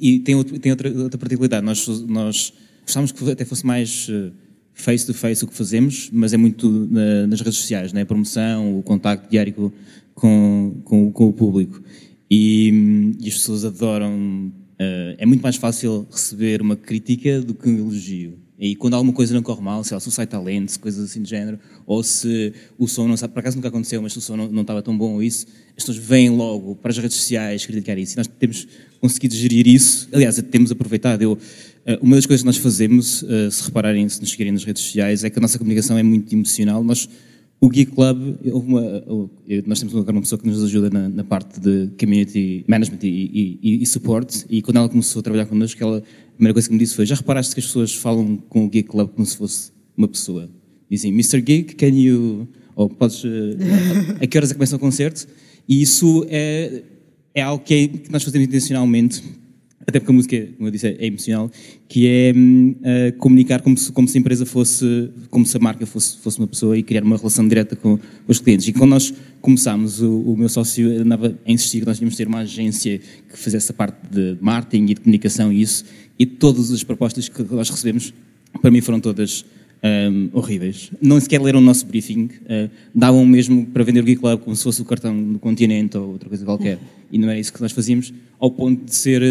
[0.00, 4.32] E tem, outro, tem outra, outra particularidade, nós, nós gostávamos que até fosse mais uh,
[4.72, 8.02] face to face o que fazemos, mas é muito na, nas redes sociais, né?
[8.02, 9.72] a promoção, o contacto diário
[10.14, 11.82] com, com, com o público.
[12.30, 14.52] E, e, as pessoas adoram.
[14.74, 18.38] Uh, é muito mais fácil receber uma crítica do que um elogio.
[18.58, 21.10] E quando alguma coisa não corre mal, sei lá, se o site está lento, coisas
[21.10, 24.18] assim do género, ou se o som não está, por acaso nunca aconteceu, mas se
[24.18, 25.46] o som não, não estava tão bom ou isso,
[25.76, 28.14] as pessoas vêm logo para as redes sociais criticar isso.
[28.14, 28.68] E nós temos
[29.00, 30.08] conseguido gerir isso.
[30.12, 31.22] Aliás, temos aproveitado.
[31.22, 31.36] Eu,
[31.84, 34.82] eh, uma das coisas que nós fazemos, eh, se repararem, se nos seguirem nas redes
[34.84, 36.84] sociais, é que a nossa comunicação é muito emocional.
[36.84, 37.08] Nós,
[37.64, 38.82] o Geek Club, uma,
[39.66, 43.58] nós temos agora uma pessoa que nos ajuda na, na parte de community management e,
[43.62, 46.74] e, e, support, e quando ela começou a trabalhar connosco, ela a primeira coisa que
[46.74, 49.34] me disse foi: Já reparaste que as pessoas falam com o Geek Club como se
[49.38, 50.50] fosse uma pessoa?
[50.90, 51.40] Dizem, Mr.
[51.40, 52.46] Geek, can you.
[52.76, 53.24] Ou podes.
[53.24, 53.56] Uh,
[54.20, 55.26] a que horas é que começa o concerto?
[55.66, 56.82] E isso é,
[57.34, 59.22] é algo que, é, que nós fazemos intencionalmente,
[59.86, 61.50] até porque a música, como eu disse, é emocional,
[61.88, 65.84] que é uh, comunicar como se, como se a empresa fosse, como se a marca
[65.84, 68.66] fosse, fosse uma pessoa e criar uma relação direta com os clientes.
[68.66, 69.12] E quando nós
[69.42, 72.98] começámos, o, o meu sócio andava a insistir que nós tínhamos de ter uma agência
[72.98, 75.84] que fizesse a parte de marketing e de comunicação e isso,
[76.18, 78.14] e todas as propostas que nós recebemos,
[78.62, 79.44] para mim foram todas
[79.84, 80.90] um, horríveis.
[81.00, 84.56] Não sequer leram o nosso briefing, uh, davam mesmo para vender o Geek Club como
[84.56, 86.78] se fosse o cartão do continente ou outra coisa qualquer.
[87.12, 89.22] E não era isso que nós fazíamos, ao ponto de ser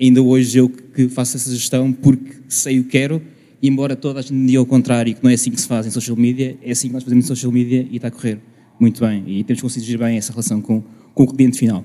[0.00, 3.20] ainda hoje eu que faço essa gestão porque sei o que quero,
[3.60, 5.66] e embora toda a gente me diga ao contrário, que não é assim que se
[5.66, 8.10] faz em social media, é assim que nós fazemos em social media e está a
[8.10, 8.38] correr
[8.78, 9.24] muito bem.
[9.26, 10.82] E temos conseguido gerir bem essa relação com,
[11.14, 11.84] com o cliente final.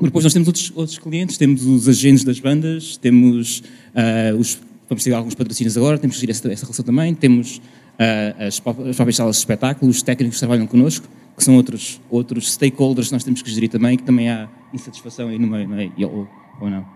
[0.00, 3.62] Depois nós temos outros, outros clientes, temos os agentes das bandas, temos
[3.94, 4.58] uh, os,
[4.88, 8.62] vamos ter alguns patrocínios agora, temos que gerir essa, essa relação também, temos uh, as,
[8.88, 11.06] as próprias salas de espetáculo, os técnicos que trabalham connosco,
[11.36, 15.28] que são outros, outros stakeholders que nós temos que gerir também, que também há insatisfação
[15.28, 15.90] aí no meio, não é?
[16.06, 16.28] ou,
[16.60, 16.86] ou não.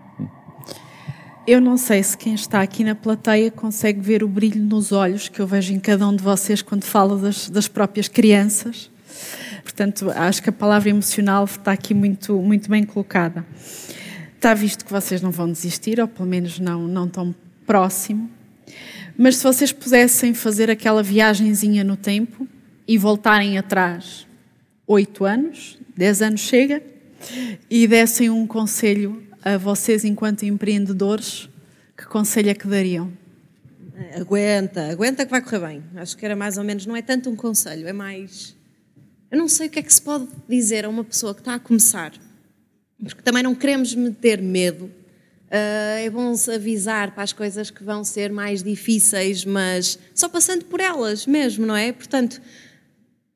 [1.47, 5.27] Eu não sei se quem está aqui na plateia consegue ver o brilho nos olhos
[5.27, 8.89] que eu vejo em cada um de vocês quando falo das, das próprias crianças.
[9.63, 13.43] Portanto, acho que a palavra emocional está aqui muito, muito bem colocada.
[14.35, 17.33] Está visto que vocês não vão desistir, ou pelo menos não, não tão
[17.69, 18.27] próximo.
[19.15, 22.47] Mas se vocês pudessem fazer aquela viagenzinha no tempo
[22.87, 24.25] e voltarem atrás
[24.87, 26.81] oito anos, dez anos chega,
[27.69, 31.47] e dessem um conselho a vocês enquanto empreendedores,
[31.95, 33.13] que conselho é que dariam?
[34.19, 35.83] Aguenta, aguenta que vai correr bem.
[35.97, 38.57] Acho que era mais ou menos, não é tanto um conselho, é mais
[39.29, 41.53] eu não sei o que é que se pode dizer a uma pessoa que está
[41.53, 42.13] a começar,
[42.97, 44.89] porque também não queremos meter medo.
[45.49, 50.65] Uh, é bom avisar para as coisas que vão ser mais difíceis, mas só passando
[50.65, 51.91] por elas mesmo, não é?
[51.91, 52.39] Portanto,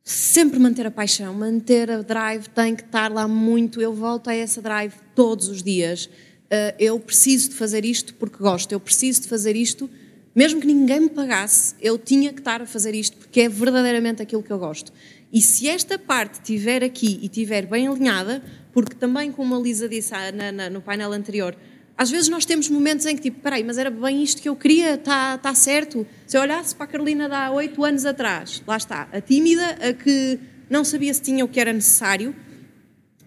[0.03, 3.81] sempre manter a paixão, manter a drive, tem que estar lá muito.
[3.81, 6.05] Eu volto a essa drive todos os dias.
[6.05, 9.89] Uh, eu preciso de fazer isto porque gosto, eu preciso de fazer isto,
[10.35, 14.21] mesmo que ninguém me pagasse, eu tinha que estar a fazer isto porque é verdadeiramente
[14.21, 14.93] aquilo que eu gosto.
[15.31, 19.89] E se esta parte estiver aqui e estiver bem alinhada, porque também, como a Lisa
[19.89, 21.55] disse ah, na, na, no painel anterior,
[21.97, 24.55] às vezes nós temos momentos em que, tipo, peraí, mas era bem isto que eu
[24.55, 26.05] queria, está tá certo.
[26.25, 29.77] Se eu olhasse para a Carolina de há oito anos atrás, lá está, a tímida,
[29.79, 30.39] a que
[30.69, 32.35] não sabia se tinha o que era necessário,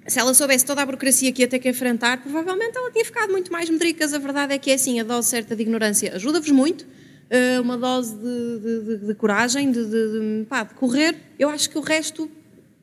[0.07, 3.31] se ela soubesse toda a burocracia que ia ter que enfrentar, provavelmente ela tinha ficado
[3.31, 4.14] muito mais medricas.
[4.14, 7.77] A verdade é que é assim, a dose certa de ignorância ajuda-vos muito, uh, uma
[7.77, 12.31] dose de, de, de, de coragem, de, pá, de, correr, eu acho que o resto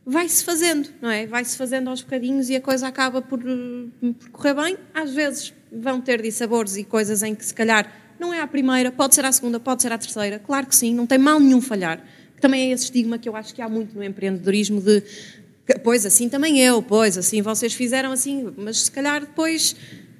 [0.05, 1.25] vai-se fazendo, não é?
[1.25, 4.77] Vai-se fazendo aos bocadinhos e a coisa acaba por, eh, por correr bem.
[4.93, 8.91] Às vezes vão ter dissabores e coisas em que se calhar não é a primeira,
[8.91, 11.61] pode ser a segunda, pode ser a terceira, claro que sim, não tem mal nenhum
[11.61, 12.03] falhar.
[12.39, 15.03] Também é esse estigma que eu acho que há muito no empreendedorismo de
[15.81, 19.75] pois assim também eu, pois assim vocês fizeram assim, mas se calhar depois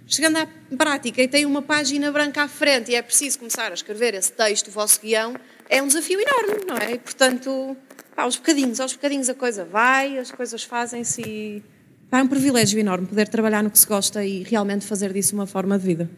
[0.08, 0.48] chegando à
[0.78, 4.32] prática e tem uma página branca à frente e é preciso começar a escrever esse
[4.32, 5.36] texto, o vosso guião,
[5.70, 6.94] é um desafio enorme, não é?
[6.94, 7.76] E, portanto,
[8.16, 11.64] pá, aos bocadinhos, aos bocadinhos a coisa vai, as coisas fazem-se e
[12.20, 15.46] é um privilégio enorme poder trabalhar no que se gosta e realmente fazer disso uma
[15.46, 16.10] forma de vida.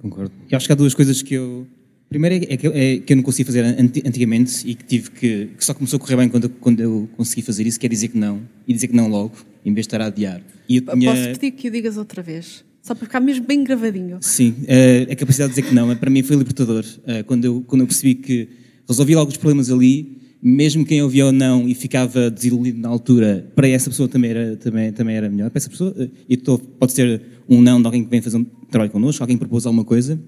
[0.00, 0.32] Concordo.
[0.50, 1.66] Eu acho que há duas coisas que eu.
[2.08, 5.46] Primeiro é que, é que eu não consegui fazer antigamente e que tive que.
[5.56, 8.08] que só começou a correr bem quando, quando eu consegui fazer isso, que é dizer
[8.08, 8.42] que não.
[8.68, 10.42] E dizer que não logo, em vez de estar a adiar.
[10.68, 11.10] E eu tinha...
[11.10, 12.64] Posso pedir que o digas outra vez?
[12.82, 14.18] Só para ficar mesmo bem gravadinho.
[14.20, 16.84] Sim, eh, a capacidade de dizer que não, para mim foi libertador.
[17.06, 18.48] Eh, quando eu, quando eu percebi que
[18.88, 23.68] resolvi alguns problemas ali, mesmo quem ouvia ou não e ficava desiludido na altura, para
[23.68, 25.50] essa pessoa também era, também, também era melhor.
[25.50, 28.38] Para essa pessoa, eh, e tô, pode ser um não de alguém que vem fazer
[28.38, 30.20] um trabalho connosco, alguém propôs alguma coisa,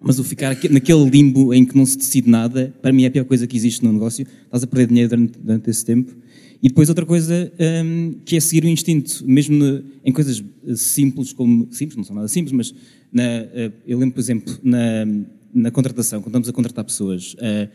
[0.00, 3.10] mas o ficar naquele limbo em que não se decide nada, para mim é a
[3.10, 4.26] pior coisa que existe no negócio.
[4.44, 6.16] Estás a perder dinheiro durante, durante esse tempo.
[6.62, 7.52] E depois outra coisa
[7.84, 10.42] um, que é seguir o instinto, mesmo no, em coisas
[10.76, 12.74] simples como simples, não são nada simples, mas
[13.12, 15.06] na, uh, eu lembro, por exemplo, na,
[15.54, 17.68] na contratação, quando estamos a contratar pessoas, uh,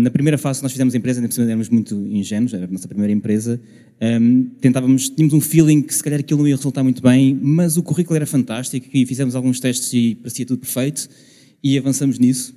[0.00, 2.88] na primeira fase que nós fizemos a empresa, ainda éramos muito ingênuos, era a nossa
[2.88, 3.60] primeira empresa,
[4.00, 7.76] um, tentávamos, tínhamos um feeling que se calhar aquilo não ia resultar muito bem, mas
[7.76, 11.08] o currículo era fantástico e fizemos alguns testes e parecia tudo perfeito
[11.62, 12.54] e avançamos nisso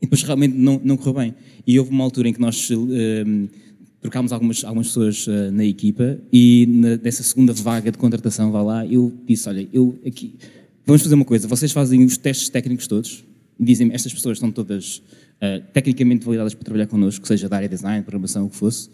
[0.00, 1.34] e depois realmente não, não correu bem.
[1.66, 3.48] E houve uma altura em que nós um,
[4.00, 8.62] trocámos algumas, algumas pessoas uh, na equipa e na, nessa segunda vaga de contratação, vá
[8.62, 10.34] lá, eu disse, olha, eu aqui,
[10.84, 13.24] vamos fazer uma coisa, vocês fazem os testes técnicos todos
[13.58, 17.68] e dizem estas pessoas estão todas uh, tecnicamente validadas para trabalhar connosco, seja da área
[17.68, 18.90] de design, programação, o que fosse,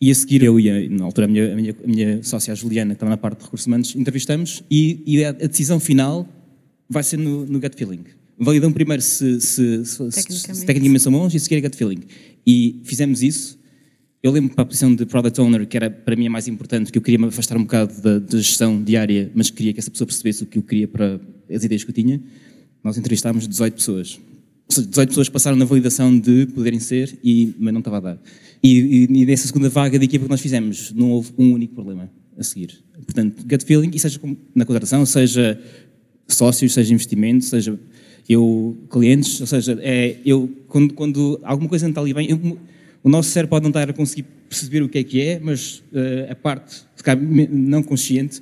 [0.00, 2.52] e a seguir eu e, a, na altura, a minha, a minha, a minha sócia
[2.52, 5.78] a Juliana, que estava na parte de recursos humanos, entrevistamos e, e a, a, decisão
[5.78, 6.28] final
[6.88, 8.04] vai ser no, no gut feeling.
[8.38, 10.56] Validam primeiro se, se, se, tecnicamente.
[10.56, 12.00] se tecnicamente são bons e a seguir a gut feeling.
[12.46, 13.62] E fizemos isso
[14.22, 16.92] eu lembro para a posição de Product Owner, que era para mim a mais importante,
[16.92, 19.90] que eu queria me afastar um bocado da, da, gestão diária, mas queria que essa
[19.90, 22.22] pessoa percebesse o que eu queria para as ideias que eu tinha.
[22.82, 24.20] Nós entrevistámos 18 pessoas.
[24.68, 28.18] 18 pessoas passaram na validação de poderem ser, e, mas não estava a dar.
[28.62, 31.74] E, e, e nessa segunda vaga de equipa que nós fizemos, não houve um único
[31.74, 32.82] problema a seguir.
[33.04, 34.20] Portanto, gut feeling, e seja
[34.54, 35.60] na contratação, seja
[36.26, 37.78] sócios, seja investimento, seja
[38.28, 42.58] Eu, clientes, ou seja, é, eu, quando, quando alguma coisa não está ali bem, eu,
[43.02, 45.82] o nosso cérebro pode não estar a conseguir perceber o que é que é, mas
[45.92, 48.40] uh, a parte ficar não consciente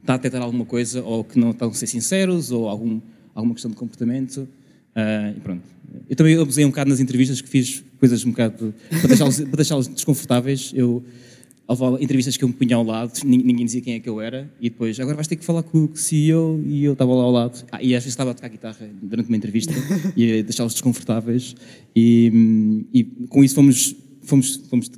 [0.00, 3.00] está a detectar alguma coisa ou que não estão a ser sinceros ou algum,
[3.36, 4.38] alguma questão de comportamento.
[4.38, 5.62] Uh, e pronto.
[6.08, 9.88] Eu também abusei um bocado nas entrevistas que fiz coisas um bocado para deixá-los, deixá-los
[9.88, 10.72] desconfortáveis.
[10.74, 11.04] Eu,
[11.68, 14.50] houve entrevistas que eu me punha ao lado, ninguém dizia quem é que eu era,
[14.60, 17.30] e depois, agora vais ter que falar com o CEO, e eu estava lá ao
[17.30, 17.64] lado.
[17.72, 19.74] Ah, e às vezes estava a tocar guitarra durante uma entrevista,
[20.16, 21.56] e deixá-los desconfortáveis,
[21.94, 24.90] e, e, com isso fomos, fomos, fomos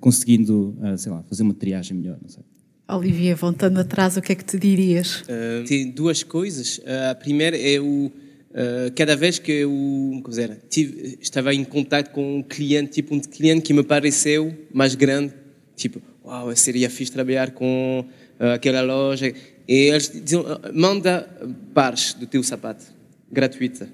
[0.00, 2.44] conseguindo, uh, sei lá, fazer uma triagem melhor, não sei.
[2.86, 5.22] Olivia, voltando atrás, o que é que te dirias?
[5.22, 6.78] Uh, tem duas coisas.
[6.78, 8.10] Uh, a primeira é o
[8.54, 13.18] Uh, cada vez que eu dizer, tive, estava em contato com um cliente, tipo um
[13.18, 15.34] cliente que me pareceu mais grande,
[15.74, 18.06] tipo, uau, seria fixe trabalhar com
[18.38, 19.34] aquela loja.
[19.66, 21.28] E eles diziam, manda
[21.74, 22.84] pares do teu sapato,
[23.28, 23.88] gratuita.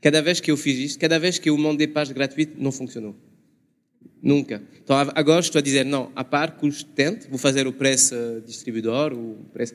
[0.00, 3.14] Cada vez que eu fiz isso, cada vez que eu mandei pares gratuitos, não funcionou.
[4.22, 4.62] Nunca.
[4.82, 8.14] Então agora estou a dizer, não, a par custo tanto, vou fazer o preço
[8.46, 9.74] distribuidor, o preço...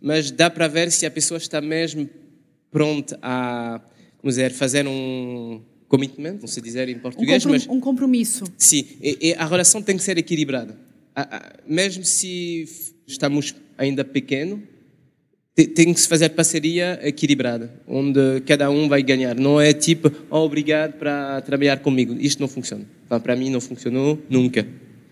[0.00, 2.08] mas dá para ver se a pessoa está mesmo
[2.70, 3.80] pronta a
[4.24, 7.68] como dizer, fazer um commitment, não sei dizer em português, um mas...
[7.68, 8.44] Um compromisso.
[8.56, 10.78] Sim, e, e a relação tem que ser equilibrada.
[11.66, 12.66] Mesmo se
[13.06, 14.62] estamos ainda pequeno,
[15.54, 19.36] tem que se fazer parceria equilibrada, onde cada um vai ganhar.
[19.36, 22.16] Não é tipo, oh, obrigado para trabalhar comigo.
[22.18, 22.84] Isto não funciona.
[23.08, 24.66] Para mim não funcionou nunca.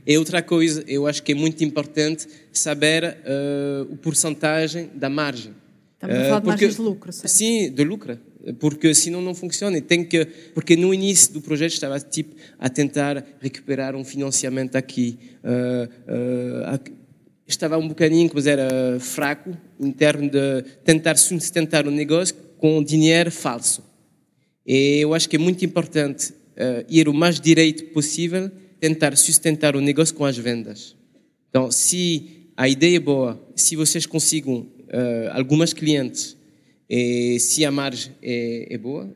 [0.05, 5.53] E outra coisa, eu acho que é muito importante saber uh, o porcentagem da margem.
[5.95, 7.33] Estamos a falar de margens de lucro, certo?
[7.33, 8.19] Sim, de lucro.
[8.59, 9.81] Porque senão não funciona.
[9.81, 15.17] Tem que, porque no início do projeto estava tipo a tentar recuperar um financiamento aqui.
[15.45, 17.02] Uh, uh,
[17.53, 23.31] estava um bocadinho, mas era fraco, em termos de tentar sustentar o negócio com dinheiro
[23.31, 23.83] falso.
[24.67, 28.51] E eu acho que é muito importante uh, ir o mais direito possível,
[28.81, 30.97] tentar sustentar o negócio com as vendas.
[31.49, 36.37] Então, se a ideia é boa, se vocês consigam uh, algumas clientes,
[36.89, 39.11] e se a margem é, é boa,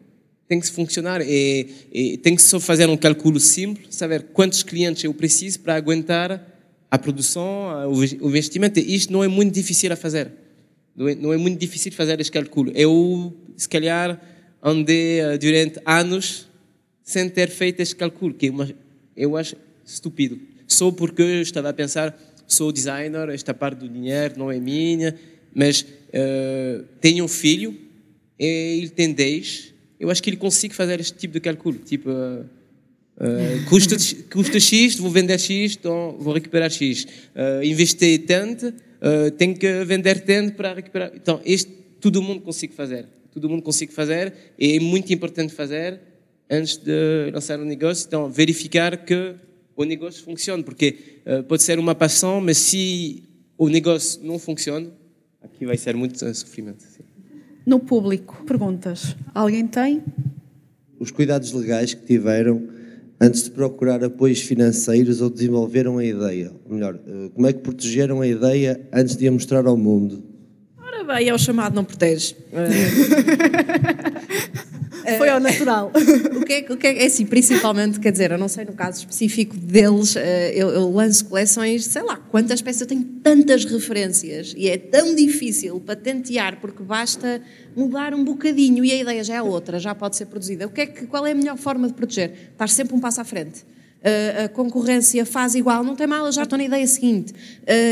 [0.48, 1.20] tem que funcionar.
[1.20, 5.74] E, e, tem que só fazer um cálculo simples, saber quantos clientes eu preciso para
[5.74, 6.55] aguentar
[6.90, 8.78] a produção, o investimento.
[8.78, 10.30] Isto não é muito difícil a fazer.
[10.94, 12.72] Não é, não é muito difícil fazer este cálculo.
[12.74, 14.20] Eu, se calhar,
[14.62, 16.48] andei uh, durante anos
[17.02, 18.74] sem ter feito este cálculo, que é
[19.16, 20.40] eu acho estúpido.
[20.66, 25.14] Só porque eu estava a pensar, sou designer, esta parte do dinheiro não é minha,
[25.54, 27.76] mas uh, tenho um filho,
[28.38, 31.78] ele tem 10, eu acho que ele consegue fazer este tipo de cálculo.
[31.78, 32.44] Tipo, uh,
[33.16, 33.96] uh, custa,
[34.30, 37.04] custa X, vou vender X, então vou recuperar X.
[37.04, 41.12] Uh, investi tanto, uh, tenho que vender tanto para recuperar.
[41.14, 43.06] Então, este todo mundo consegue fazer.
[43.32, 46.00] Todo mundo consegue fazer e é muito importante fazer
[46.48, 48.06] antes de lançar um negócio.
[48.06, 49.34] Então, verificar que
[49.76, 53.24] o negócio funciona, porque uh, pode ser uma paixão, mas se
[53.58, 54.90] o negócio não funciona,
[55.42, 56.82] aqui vai ser muito sofrimento.
[56.82, 57.02] Sim.
[57.66, 59.16] No público, perguntas.
[59.34, 60.02] Alguém tem?
[60.98, 62.75] Os cuidados legais que tiveram
[63.20, 66.52] antes de procurar apoios financeiros ou desenvolveram a ideia?
[66.64, 70.24] Ou melhor, eh, como é que protegeram a ideia antes de a mostrar ao mundo?
[70.78, 72.36] Ora bem, é o chamado não protege.
[75.18, 75.92] Foi ao natural.
[76.34, 78.72] o que, é, o que é, é assim, principalmente, quer dizer, eu não sei no
[78.72, 83.64] caso específico deles, eh, eu, eu lanço coleções, sei lá, quantas peças, eu tenho tantas
[83.64, 87.40] referências e é tão difícil patentear porque basta
[87.76, 90.66] mudar um bocadinho e a ideia já é outra, já pode ser produzida.
[90.66, 92.32] O que é que, qual é a melhor forma de proteger?
[92.52, 93.64] Estar sempre um passo à frente
[94.44, 97.34] a concorrência faz igual, não tem mal, eu já estou na ideia seguinte.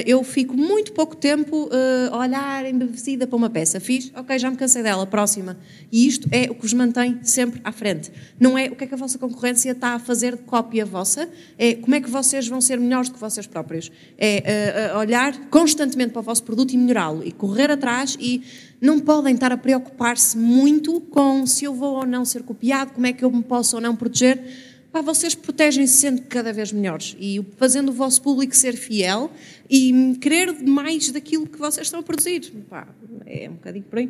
[0.06, 1.68] Eu fico muito pouco tempo
[2.12, 3.80] a olhar embevecida para uma peça.
[3.80, 5.56] Fiz, ok, já me cansei dela, próxima.
[5.90, 8.12] E isto é o que os mantém sempre à frente.
[8.38, 11.28] Não é o que é que a vossa concorrência está a fazer de cópia vossa,
[11.58, 13.90] é como é que vocês vão ser melhores do que vocês próprios.
[14.16, 18.42] É olhar constantemente para o vosso produto e melhorá-lo, e correr atrás e
[18.80, 23.06] não podem estar a preocupar-se muito com se eu vou ou não ser copiado, como
[23.06, 27.16] é que eu me posso ou não proteger pá, vocês protegem-se sendo cada vez melhores
[27.18, 29.28] e fazendo o vosso público ser fiel
[29.68, 32.52] e querer mais daquilo que vocês estão a produzir.
[32.70, 32.86] Pá,
[33.26, 34.08] é um bocadinho por aí.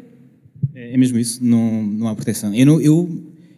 [0.74, 2.54] É, é mesmo isso, não, não há proteção.
[2.54, 3.08] Eu, não, eu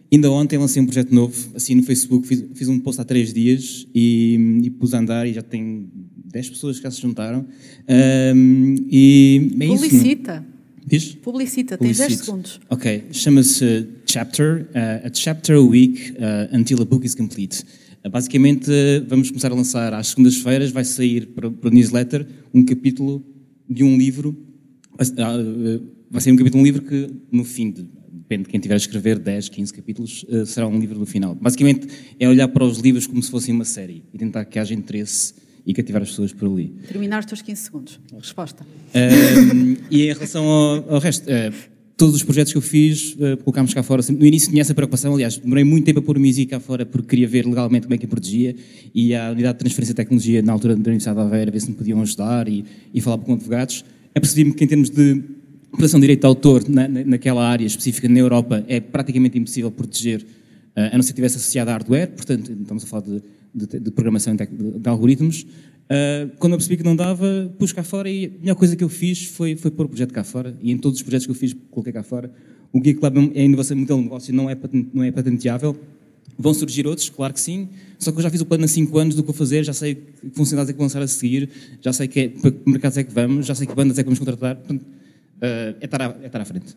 [0.09, 3.33] ainda ontem lancei um projeto novo, assim no Facebook, fiz, fiz um post há três
[3.33, 5.89] dias e, e pus a andar e já tem
[6.31, 7.45] 10 pessoas que já se juntaram.
[8.35, 10.45] Um, e é Publicita.
[10.47, 10.56] Isso,
[10.87, 11.15] Diz?
[11.15, 12.61] Publicita, tens 10 segundos.
[12.69, 17.65] Ok, chama-se Chapter, uh, a chapter a week uh, until a book is complete.
[18.05, 18.71] Uh, basicamente,
[19.05, 23.21] vamos começar a lançar às segundas-feiras, vai sair para, para o newsletter um capítulo
[23.69, 24.33] de um livro,
[24.97, 25.07] vai,
[26.09, 27.85] vai sair um capítulo de um livro que no fim de
[28.27, 31.35] depende de quem tiver a escrever, 10, 15 capítulos, uh, será um livro no final.
[31.35, 31.87] Basicamente,
[32.19, 35.33] é olhar para os livros como se fossem uma série e tentar que haja interesse
[35.67, 36.73] e cativar as pessoas por ali.
[36.87, 37.99] Terminar os teus 15 segundos.
[38.17, 38.63] Resposta.
[38.63, 41.53] Uh, e em relação ao, ao resto, uh,
[41.97, 44.01] todos os projetos que eu fiz, uh, colocámos cá fora.
[44.09, 46.85] No início tinha essa preocupação, aliás, demorei muito tempo a pôr o MISI cá fora
[46.85, 48.55] porque queria ver legalmente como é que eu protegia
[48.95, 51.69] e a Unidade de Transferência de Tecnologia, na altura da Universidade de Aveira, ver se
[51.69, 52.63] me podiam ajudar e,
[52.93, 53.83] e falar com advogados.
[54.15, 55.21] Apercebi-me que em termos de
[55.69, 60.21] proteção de direito de autor na, naquela área específica na Europa é praticamente impossível proteger,
[60.21, 63.21] uh, a não ser que estivesse associado a hardware, portanto, estamos a falar de,
[63.65, 65.43] de, de programação de, de algoritmos.
[65.43, 68.83] Uh, quando eu percebi que não dava, pus cá fora e a melhor coisa que
[68.83, 70.55] eu fiz foi, foi pôr o projeto cá fora.
[70.61, 72.31] E em todos os projetos que eu fiz, coloquei cá fora.
[72.71, 74.57] O Geek Lab é inovação modelo de negócio, não é,
[74.93, 75.75] não é patenteável.
[76.37, 77.69] Vão surgir outros, claro que sim.
[77.97, 79.73] Só que eu já fiz o plano há 5 anos do que vou fazer, já
[79.73, 81.49] sei que funcionalidades é que vão lançar a seguir,
[81.81, 84.05] já sei que é, que mercados é que vamos, já sei que bandas é que
[84.05, 84.57] vamos contratar.
[84.57, 86.75] Portanto, uh, é, estar à, é estar à frente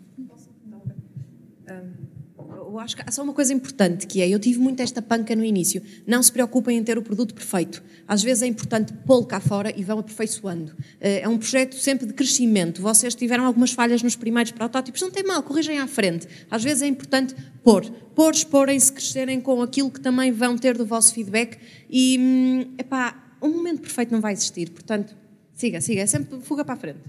[2.80, 5.44] acho que há só uma coisa importante, que é, eu tive muito esta panca no
[5.44, 7.82] início, não se preocupem em ter o produto perfeito.
[8.06, 10.72] Às vezes é importante pô-lo cá fora e vão aperfeiçoando.
[11.00, 12.82] Eh, é um projeto sempre de crescimento.
[12.82, 16.26] Vocês tiveram algumas falhas nos primeiros protótipos, não tem mal, corrigem à frente.
[16.50, 20.86] Às vezes é importante pôr, pôr, exporem-se, crescerem com aquilo que também vão ter do
[20.86, 21.58] vosso feedback
[21.88, 25.16] e, hum, epá, um momento perfeito não vai existir, portanto,
[25.54, 27.00] siga, siga, é sempre fuga para a frente.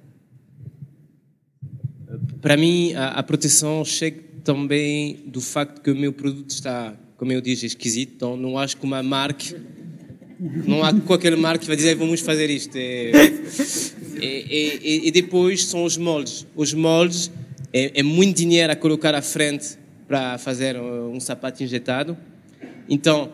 [2.41, 7.31] Para mim, a, a proteção chega também do facto que o meu produto está, como
[7.31, 8.13] eu disse, esquisito.
[8.15, 9.55] Então, não acho que uma marca,
[10.39, 12.75] não há qualquer marca que vai dizer vamos fazer isto.
[12.75, 13.11] É,
[14.19, 16.45] é, é, e depois são os moldes.
[16.55, 17.31] Os moldes
[17.73, 19.77] é, muito dinheiro a colocar à frente
[20.07, 22.17] para fazer um sapato injetado.
[22.89, 23.31] Então,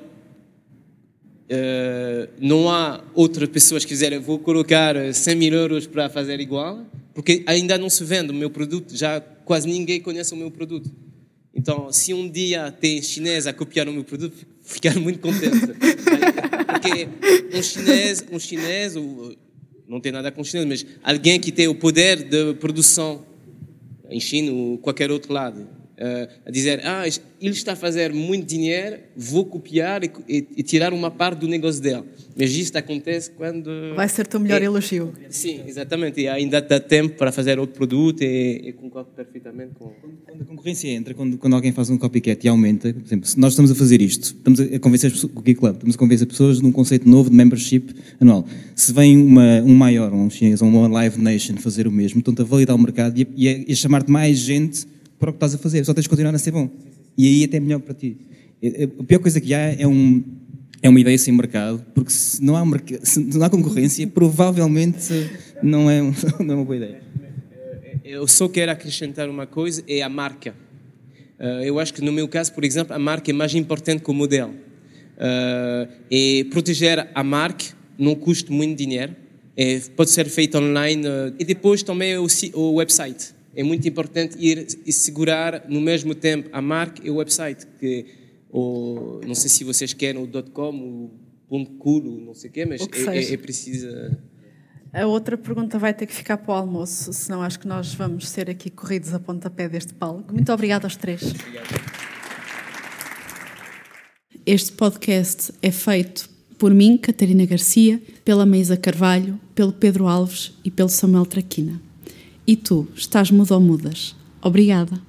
[1.49, 6.85] Uh, não há outras pessoas que quiserem, vou colocar 100 mil euros para fazer igual,
[7.17, 10.87] porque ainda não se vende o meu produto, já quase ninguém conhece o meu produto.
[11.51, 15.57] Então, se um dia tem chinês a copiar o meu produto, ficar muito contente.
[16.67, 18.93] Porque um chinês, um chinês,
[19.87, 23.25] não tem nada com chinês, mas alguém que tem o poder de produção
[24.11, 25.67] em China ou qualquer outro lado,
[26.45, 27.07] a dizer, ah,
[27.41, 31.47] ele está a fazer muito dinheiro, vou copiar e, e, e, tirar uma parte do
[31.47, 32.03] negócio dele.
[32.35, 33.95] Mas isto acontece quando...
[33.95, 35.13] Vai ser teu melhor é, elogio.
[35.29, 36.21] Sim, exatamente.
[36.21, 39.91] E ainda dá tempo para fazer outro produto e, e concordo perfeitamente com...
[40.25, 43.39] Quando a concorrência entra, quando, quando alguém faz um copycat e aumenta, por exemplo, se
[43.39, 46.27] nós estamos a fazer isto, estamos a convencer as o Geek Club, estamos a convencer
[46.27, 48.45] pessoas de um conceito novo de membership anual.
[48.75, 52.35] Se vem uma, um maior, um chinês ou uma Live Nation fazer o mesmo, estão
[52.37, 54.85] a validar o mercado e e a, e a chamar-te mais gente
[55.19, 56.69] para o que estás a fazer, só tens de continuar a ser bom.
[57.17, 58.17] E aí até é melhor para ti.
[58.99, 60.23] A pior coisa que há é, um,
[60.81, 62.63] é uma ideia sem mercado, porque se não há,
[63.03, 65.29] se não há concorrência, provavelmente
[65.61, 66.01] não é,
[66.39, 67.01] não é uma boa ideia.
[68.03, 70.55] Eu só quero acrescentar uma coisa, é a marca.
[71.39, 74.09] Eh, eu acho que no meu caso, por exemplo, a marca é mais importante que
[74.09, 74.53] o modelo.
[75.17, 77.65] Eh, e proteger a marca
[77.97, 79.15] não custa muito dinheiro,
[79.55, 84.67] é, pode ser feito online eh, e depois também o website é muito importante ir
[84.85, 88.05] e segurar no mesmo tempo a marca e o website, que
[88.51, 91.11] o, não sei se vocês querem o .com, o
[91.49, 93.87] ponto .culo, não sei o quê, mas o é, é, é preciso...
[94.93, 98.29] A outra pergunta vai ter que ficar para o almoço, senão acho que nós vamos
[98.29, 100.31] ser aqui corridos a pontapé deste palco.
[100.31, 101.23] Muito obrigada aos três.
[101.23, 101.81] Obrigado.
[104.45, 106.29] Este podcast é feito
[106.59, 111.86] por mim, Catarina Garcia, pela Meisa Carvalho, pelo Pedro Alves e pelo Samuel Traquina.
[112.49, 114.15] E tu, estás mudo ou mudas?
[114.41, 115.01] Obrigada.